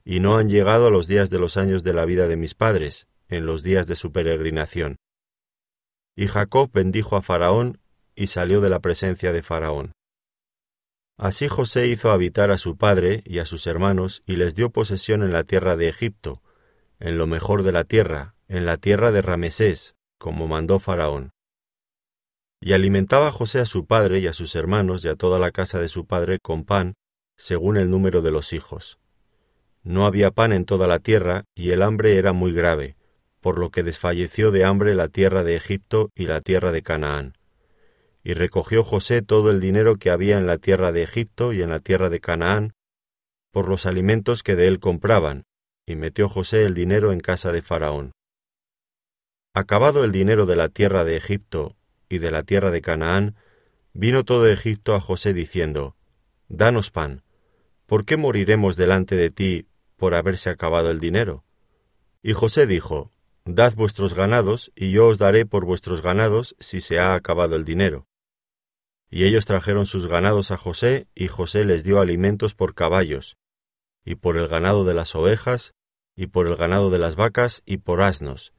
y 0.02 0.20
no 0.20 0.38
han 0.38 0.48
llegado 0.48 0.86
a 0.86 0.90
los 0.90 1.06
días 1.06 1.28
de 1.28 1.38
los 1.38 1.58
años 1.58 1.84
de 1.84 1.92
la 1.92 2.06
vida 2.06 2.28
de 2.28 2.36
mis 2.36 2.54
padres, 2.54 3.08
en 3.28 3.44
los 3.44 3.62
días 3.62 3.86
de 3.86 3.94
su 3.94 4.10
peregrinación. 4.10 4.96
Y 6.16 6.28
Jacob 6.28 6.70
bendijo 6.72 7.16
a 7.16 7.22
Faraón 7.22 7.78
y 8.14 8.28
salió 8.28 8.62
de 8.62 8.70
la 8.70 8.80
presencia 8.80 9.30
de 9.32 9.42
Faraón. 9.42 9.92
Así 11.18 11.48
José 11.48 11.88
hizo 11.88 12.10
habitar 12.10 12.50
a 12.50 12.56
su 12.56 12.78
padre 12.78 13.22
y 13.26 13.38
a 13.38 13.44
sus 13.44 13.66
hermanos 13.66 14.22
y 14.24 14.36
les 14.36 14.54
dio 14.54 14.70
posesión 14.70 15.22
en 15.22 15.32
la 15.32 15.44
tierra 15.44 15.76
de 15.76 15.88
Egipto, 15.88 16.42
en 16.98 17.18
lo 17.18 17.26
mejor 17.26 17.64
de 17.64 17.72
la 17.72 17.84
tierra, 17.84 18.34
en 18.48 18.64
la 18.64 18.78
tierra 18.78 19.12
de 19.12 19.20
Ramesés, 19.20 19.94
como 20.18 20.48
mandó 20.48 20.78
Faraón. 20.78 21.32
Y 22.62 22.74
alimentaba 22.74 23.32
José 23.32 23.60
a 23.60 23.66
su 23.66 23.86
padre 23.86 24.18
y 24.18 24.26
a 24.26 24.34
sus 24.34 24.54
hermanos 24.54 25.02
y 25.04 25.08
a 25.08 25.16
toda 25.16 25.38
la 25.38 25.50
casa 25.50 25.80
de 25.80 25.88
su 25.88 26.06
padre 26.06 26.38
con 26.42 26.64
pan, 26.64 26.94
según 27.38 27.78
el 27.78 27.88
número 27.88 28.20
de 28.20 28.30
los 28.30 28.52
hijos. 28.52 28.98
No 29.82 30.04
había 30.04 30.30
pan 30.30 30.52
en 30.52 30.66
toda 30.66 30.86
la 30.86 30.98
tierra, 30.98 31.44
y 31.54 31.70
el 31.70 31.80
hambre 31.80 32.16
era 32.16 32.34
muy 32.34 32.52
grave, 32.52 32.96
por 33.40 33.58
lo 33.58 33.70
que 33.70 33.82
desfalleció 33.82 34.50
de 34.50 34.66
hambre 34.66 34.94
la 34.94 35.08
tierra 35.08 35.42
de 35.42 35.56
Egipto 35.56 36.10
y 36.14 36.26
la 36.26 36.42
tierra 36.42 36.70
de 36.70 36.82
Canaán. 36.82 37.38
Y 38.22 38.34
recogió 38.34 38.84
José 38.84 39.22
todo 39.22 39.50
el 39.50 39.58
dinero 39.58 39.96
que 39.96 40.10
había 40.10 40.36
en 40.36 40.46
la 40.46 40.58
tierra 40.58 40.92
de 40.92 41.02
Egipto 41.02 41.54
y 41.54 41.62
en 41.62 41.70
la 41.70 41.80
tierra 41.80 42.10
de 42.10 42.20
Canaán, 42.20 42.74
por 43.50 43.70
los 43.70 43.86
alimentos 43.86 44.42
que 44.42 44.54
de 44.54 44.68
él 44.68 44.80
compraban, 44.80 45.44
y 45.86 45.96
metió 45.96 46.28
José 46.28 46.66
el 46.66 46.74
dinero 46.74 47.10
en 47.12 47.20
casa 47.20 47.52
de 47.52 47.62
Faraón. 47.62 48.12
Acabado 49.54 50.04
el 50.04 50.12
dinero 50.12 50.44
de 50.44 50.56
la 50.56 50.68
tierra 50.68 51.04
de 51.04 51.16
Egipto 51.16 51.74
y 52.10 52.18
de 52.18 52.30
la 52.30 52.42
tierra 52.42 52.70
de 52.70 52.82
Canaán, 52.82 53.36
vino 53.94 54.24
todo 54.24 54.46
Egipto 54.46 54.94
a 54.94 55.00
José 55.00 55.32
diciendo, 55.32 55.96
Danos 56.48 56.90
pan, 56.90 57.22
¿por 57.86 58.04
qué 58.04 58.18
moriremos 58.18 58.76
delante 58.76 59.16
de 59.16 59.30
ti 59.30 59.68
por 59.96 60.14
haberse 60.14 60.50
acabado 60.50 60.90
el 60.90 60.98
dinero? 61.00 61.44
Y 62.22 62.34
José 62.34 62.66
dijo, 62.66 63.12
Dad 63.46 63.74
vuestros 63.74 64.14
ganados, 64.14 64.72
y 64.74 64.90
yo 64.90 65.06
os 65.06 65.18
daré 65.18 65.46
por 65.46 65.64
vuestros 65.64 66.02
ganados 66.02 66.56
si 66.58 66.80
se 66.80 66.98
ha 66.98 67.14
acabado 67.14 67.56
el 67.56 67.64
dinero. 67.64 68.06
Y 69.08 69.24
ellos 69.24 69.46
trajeron 69.46 69.86
sus 69.86 70.06
ganados 70.06 70.50
a 70.50 70.56
José, 70.56 71.06
y 71.14 71.28
José 71.28 71.64
les 71.64 71.84
dio 71.84 72.00
alimentos 72.00 72.54
por 72.54 72.74
caballos, 72.74 73.38
y 74.04 74.16
por 74.16 74.36
el 74.36 74.48
ganado 74.48 74.84
de 74.84 74.94
las 74.94 75.14
ovejas, 75.14 75.74
y 76.16 76.26
por 76.26 76.48
el 76.48 76.56
ganado 76.56 76.90
de 76.90 76.98
las 76.98 77.16
vacas, 77.16 77.62
y 77.64 77.78
por 77.78 78.02
asnos, 78.02 78.52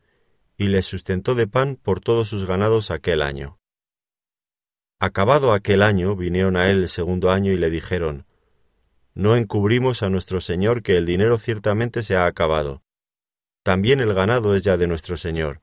y 0.62 0.67
les 0.67 0.86
sustentó 0.86 1.34
de 1.34 1.47
pan 1.47 1.76
por 1.76 2.02
todos 2.02 2.30
sus 2.30 2.45
ganados 2.45 2.91
aquel 2.91 3.24
año. 3.24 3.58
Acabado 5.00 5.54
aquel 5.54 5.82
año, 5.82 6.15
vinieron 6.15 6.56
a 6.56 6.69
él 6.69 6.84
el 6.84 6.88
segundo 6.88 7.32
año 7.32 7.52
y 7.52 7.58
le 7.58 7.71
dijeron, 7.71 8.28
No 9.15 9.36
encubrimos 9.36 10.04
a 10.04 10.12
nuestro 10.12 10.39
Señor 10.39 10.84
que 10.84 10.97
el 10.97 11.08
dinero 11.08 11.39
ciertamente 11.39 12.04
se 12.04 12.15
ha 12.15 12.28
acabado, 12.28 12.84
también 13.63 14.02
el 14.02 14.13
ganado 14.13 14.56
es 14.56 14.62
ya 14.62 14.78
de 14.78 14.86
nuestro 14.86 15.17
Señor. 15.17 15.62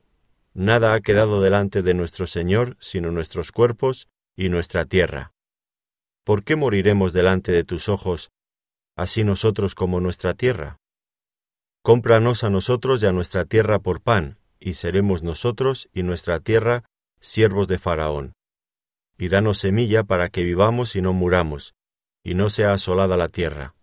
Nada 0.53 0.95
ha 0.95 1.01
quedado 1.01 1.41
delante 1.41 1.83
de 1.83 1.95
nuestro 1.95 2.27
Señor 2.27 2.77
sino 2.81 3.13
nuestros 3.13 3.53
cuerpos 3.53 4.09
y 4.37 4.49
nuestra 4.49 4.85
tierra. 4.85 5.31
¿Por 6.25 6.43
qué 6.43 6.57
moriremos 6.57 7.13
delante 7.13 7.53
de 7.53 7.63
tus 7.63 7.89
ojos, 7.89 8.33
así 8.97 9.23
nosotros 9.23 9.77
como 9.77 10.01
nuestra 10.01 10.35
tierra? 10.35 10.79
Cómpranos 11.85 12.43
a 12.43 12.51
nosotros 12.51 13.01
y 13.01 13.07
a 13.07 13.13
nuestra 13.13 13.45
tierra 13.45 13.79
por 13.79 14.01
pan, 14.01 14.39
y 14.61 14.75
seremos 14.75 15.23
nosotros 15.23 15.88
y 15.92 16.03
nuestra 16.03 16.40
tierra 16.40 16.85
siervos 17.21 17.68
de 17.68 17.79
Faraón. 17.79 18.33
Y 19.16 19.29
danos 19.29 19.59
semilla 19.59 20.05
para 20.05 20.29
que 20.29 20.44
vivamos 20.44 20.97
y 20.97 21.03
no 21.03 21.12
muramos, 21.12 21.75
y 22.23 22.35
no 22.35 22.51
sea 22.51 22.73
asolada 22.73 23.16
la 23.16 23.29
tierra. 23.29 23.75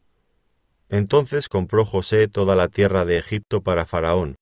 Entonces 0.87 1.49
compró 1.49 1.85
José 1.85 2.27
toda 2.27 2.55
la 2.55 2.67
tierra 2.67 3.05
de 3.05 3.17
Egipto 3.17 3.61
para 3.61 3.85
Faraón, 3.85 4.35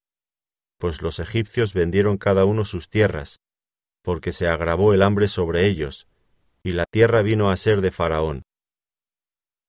pues 0.77 1.01
los 1.01 1.19
egipcios 1.19 1.73
vendieron 1.73 2.17
cada 2.17 2.43
uno 2.43 2.65
sus 2.65 2.89
tierras, 2.89 3.39
porque 4.01 4.33
se 4.33 4.47
agravó 4.47 4.93
el 4.93 5.01
hambre 5.01 5.29
sobre 5.29 5.65
ellos, 5.67 6.07
y 6.61 6.73
la 6.73 6.83
tierra 6.91 7.21
vino 7.21 7.49
a 7.49 7.55
ser 7.55 7.79
de 7.79 7.91
Faraón. 7.91 8.43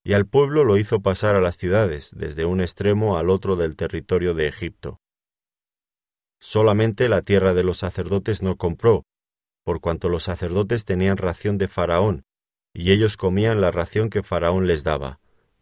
y 0.03 0.13
al 0.13 0.27
pueblo 0.27 0.63
lo 0.65 0.77
hizo 0.77 1.01
pasar 1.01 1.35
a 1.35 1.41
las 1.41 1.57
ciudades, 1.57 2.11
desde 2.13 2.45
un 2.45 2.61
extremo 2.61 3.17
al 3.17 3.29
otro 3.29 3.55
del 3.55 3.75
territorio 3.75 4.35
de 4.35 4.47
Egipto. 4.47 4.99
Solamente 6.39 7.09
la 7.09 7.21
tierra 7.21 7.53
de 7.53 7.63
los 7.63 7.77
sacerdotes 7.79 8.41
no 8.41 8.57
compró, 8.57 9.05
por 9.63 9.81
cuanto 9.81 10.09
los 10.09 10.23
sacerdotes 10.23 10.85
tenían 10.85 11.17
ración 11.17 11.57
de 11.57 11.67
Faraón, 11.67 12.23
y 12.73 12.91
ellos 12.91 13.17
comían 13.17 13.61
la 13.61 13.71
ración 13.71 14.09
que 14.09 14.21
Faraón 14.21 14.67
les 14.67 14.83
daba. 14.83 15.19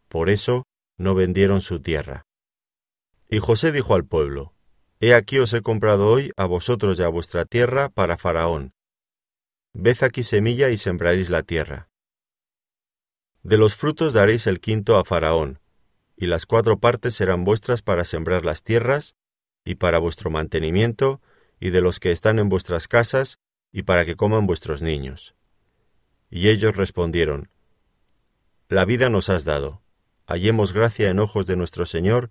Por 0.08 0.30
eso 0.30 0.64
no 0.98 1.14
vendieron 1.14 1.60
su 1.60 1.80
tierra. 1.80 2.26
Y 3.28 3.38
José 3.38 3.72
dijo 3.72 3.94
al 3.94 4.04
pueblo, 4.04 4.54
He 5.00 5.14
aquí 5.14 5.38
os 5.38 5.52
he 5.52 5.62
comprado 5.62 6.08
hoy 6.08 6.32
a 6.36 6.44
vosotros 6.44 6.98
y 6.98 7.02
a 7.02 7.08
vuestra 7.08 7.44
tierra 7.44 7.88
para 7.88 8.16
Faraón. 8.16 8.72
Ved 9.72 10.02
aquí 10.02 10.22
semilla 10.22 10.70
y 10.70 10.76
sembraréis 10.76 11.30
la 11.30 11.42
tierra. 11.42 11.88
De 13.42 13.58
los 13.58 13.74
frutos 13.74 14.12
daréis 14.12 14.46
el 14.46 14.60
quinto 14.60 14.96
a 14.96 15.04
Faraón, 15.04 15.60
y 16.16 16.26
las 16.26 16.46
cuatro 16.46 16.78
partes 16.78 17.14
serán 17.14 17.44
vuestras 17.44 17.82
para 17.82 18.04
sembrar 18.04 18.44
las 18.44 18.62
tierras, 18.62 19.16
y 19.64 19.76
para 19.76 19.98
vuestro 19.98 20.30
mantenimiento, 20.30 21.20
y 21.58 21.70
de 21.70 21.80
los 21.80 21.98
que 22.00 22.12
están 22.12 22.38
en 22.38 22.48
vuestras 22.48 22.88
casas, 22.88 23.38
y 23.72 23.82
para 23.82 24.04
que 24.04 24.16
coman 24.16 24.46
vuestros 24.46 24.82
niños. 24.82 25.34
Y 26.30 26.48
ellos 26.48 26.76
respondieron, 26.76 27.48
La 28.68 28.84
vida 28.84 29.08
nos 29.08 29.30
has 29.30 29.44
dado, 29.44 29.82
hallemos 30.26 30.72
gracia 30.72 31.10
en 31.10 31.18
ojos 31.18 31.46
de 31.46 31.56
nuestro 31.56 31.86
Señor, 31.86 32.30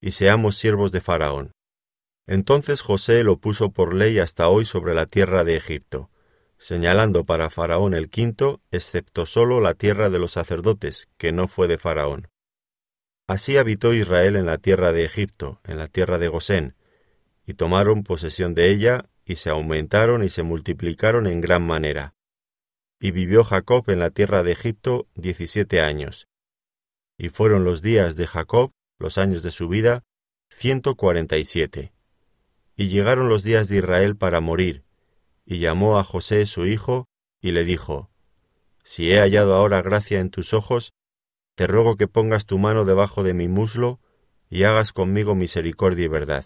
y 0.00 0.12
seamos 0.12 0.56
siervos 0.56 0.92
de 0.92 1.00
Faraón. 1.00 1.52
Entonces 2.26 2.80
José 2.80 3.22
lo 3.22 3.38
puso 3.38 3.70
por 3.70 3.94
ley 3.94 4.18
hasta 4.18 4.48
hoy 4.48 4.64
sobre 4.64 4.94
la 4.94 5.06
tierra 5.06 5.44
de 5.44 5.56
Egipto, 5.56 6.10
señalando 6.58 7.24
para 7.24 7.50
Faraón 7.50 7.94
el 7.94 8.08
quinto, 8.08 8.60
excepto 8.70 9.26
solo 9.26 9.60
la 9.60 9.74
tierra 9.74 10.08
de 10.10 10.18
los 10.18 10.32
sacerdotes, 10.32 11.08
que 11.18 11.32
no 11.32 11.48
fue 11.48 11.68
de 11.68 11.78
Faraón. 11.78 12.28
Así 13.26 13.56
habitó 13.56 13.94
Israel 13.94 14.36
en 14.36 14.46
la 14.46 14.58
tierra 14.58 14.92
de 14.92 15.04
Egipto, 15.04 15.60
en 15.64 15.78
la 15.78 15.88
tierra 15.88 16.18
de 16.18 16.28
Gosén, 16.28 16.76
y 17.46 17.54
tomaron 17.54 18.02
posesión 18.02 18.54
de 18.54 18.70
ella 18.70 19.04
y 19.24 19.36
se 19.36 19.48
aumentaron 19.48 20.22
y 20.22 20.28
se 20.28 20.42
multiplicaron 20.42 21.26
en 21.26 21.40
gran 21.40 21.66
manera. 21.66 22.14
Y 23.00 23.10
vivió 23.10 23.42
Jacob 23.42 23.88
en 23.88 23.98
la 23.98 24.10
tierra 24.10 24.42
de 24.42 24.52
Egipto 24.52 25.06
diecisiete 25.14 25.80
años. 25.80 26.28
Y 27.16 27.30
fueron 27.30 27.64
los 27.64 27.80
días 27.80 28.16
de 28.16 28.26
Jacob, 28.26 28.72
los 28.98 29.16
años 29.16 29.42
de 29.42 29.52
su 29.52 29.68
vida, 29.68 30.04
ciento 30.50 30.94
cuarenta 30.94 31.38
y 31.38 31.44
siete. 31.44 31.92
Y 32.76 32.88
llegaron 32.88 33.28
los 33.28 33.42
días 33.42 33.68
de 33.68 33.78
Israel 33.78 34.16
para 34.16 34.40
morir, 34.40 34.84
y 35.46 35.60
llamó 35.60 35.98
a 35.98 36.04
José 36.04 36.44
su 36.46 36.66
hijo, 36.66 37.06
y 37.40 37.52
le 37.52 37.64
dijo, 37.64 38.10
Si 38.82 39.12
he 39.12 39.18
hallado 39.18 39.54
ahora 39.54 39.80
gracia 39.80 40.20
en 40.20 40.30
tus 40.30 40.52
ojos, 40.52 40.92
te 41.54 41.66
ruego 41.66 41.96
que 41.96 42.08
pongas 42.08 42.46
tu 42.46 42.58
mano 42.58 42.84
debajo 42.84 43.22
de 43.22 43.34
mi 43.34 43.48
muslo, 43.48 44.00
y 44.50 44.64
hagas 44.64 44.92
conmigo 44.92 45.34
misericordia 45.34 46.04
y 46.04 46.08
verdad 46.08 46.44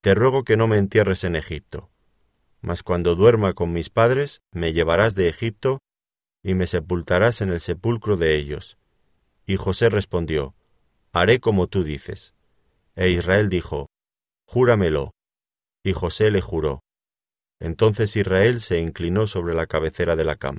te 0.00 0.14
ruego 0.14 0.44
que 0.44 0.56
no 0.56 0.66
me 0.66 0.78
entierres 0.78 1.24
en 1.24 1.36
Egipto. 1.36 1.90
Mas 2.60 2.82
cuando 2.82 3.14
duerma 3.14 3.52
con 3.54 3.72
mis 3.72 3.90
padres, 3.90 4.42
me 4.52 4.72
llevarás 4.72 5.14
de 5.14 5.28
Egipto, 5.28 5.80
y 6.42 6.54
me 6.54 6.66
sepultarás 6.66 7.40
en 7.40 7.50
el 7.50 7.60
sepulcro 7.60 8.16
de 8.16 8.36
ellos. 8.36 8.78
Y 9.44 9.56
José 9.56 9.88
respondió, 9.88 10.54
Haré 11.12 11.40
como 11.40 11.66
tú 11.66 11.82
dices. 11.82 12.34
E 12.94 13.10
Israel 13.10 13.48
dijo, 13.48 13.86
Júramelo. 14.46 15.12
Y 15.84 15.92
José 15.92 16.30
le 16.30 16.40
juró. 16.40 16.80
Entonces 17.60 18.14
Israel 18.16 18.60
se 18.60 18.80
inclinó 18.80 19.26
sobre 19.26 19.54
la 19.54 19.66
cabecera 19.66 20.16
de 20.16 20.24
la 20.24 20.36
cama. 20.36 20.56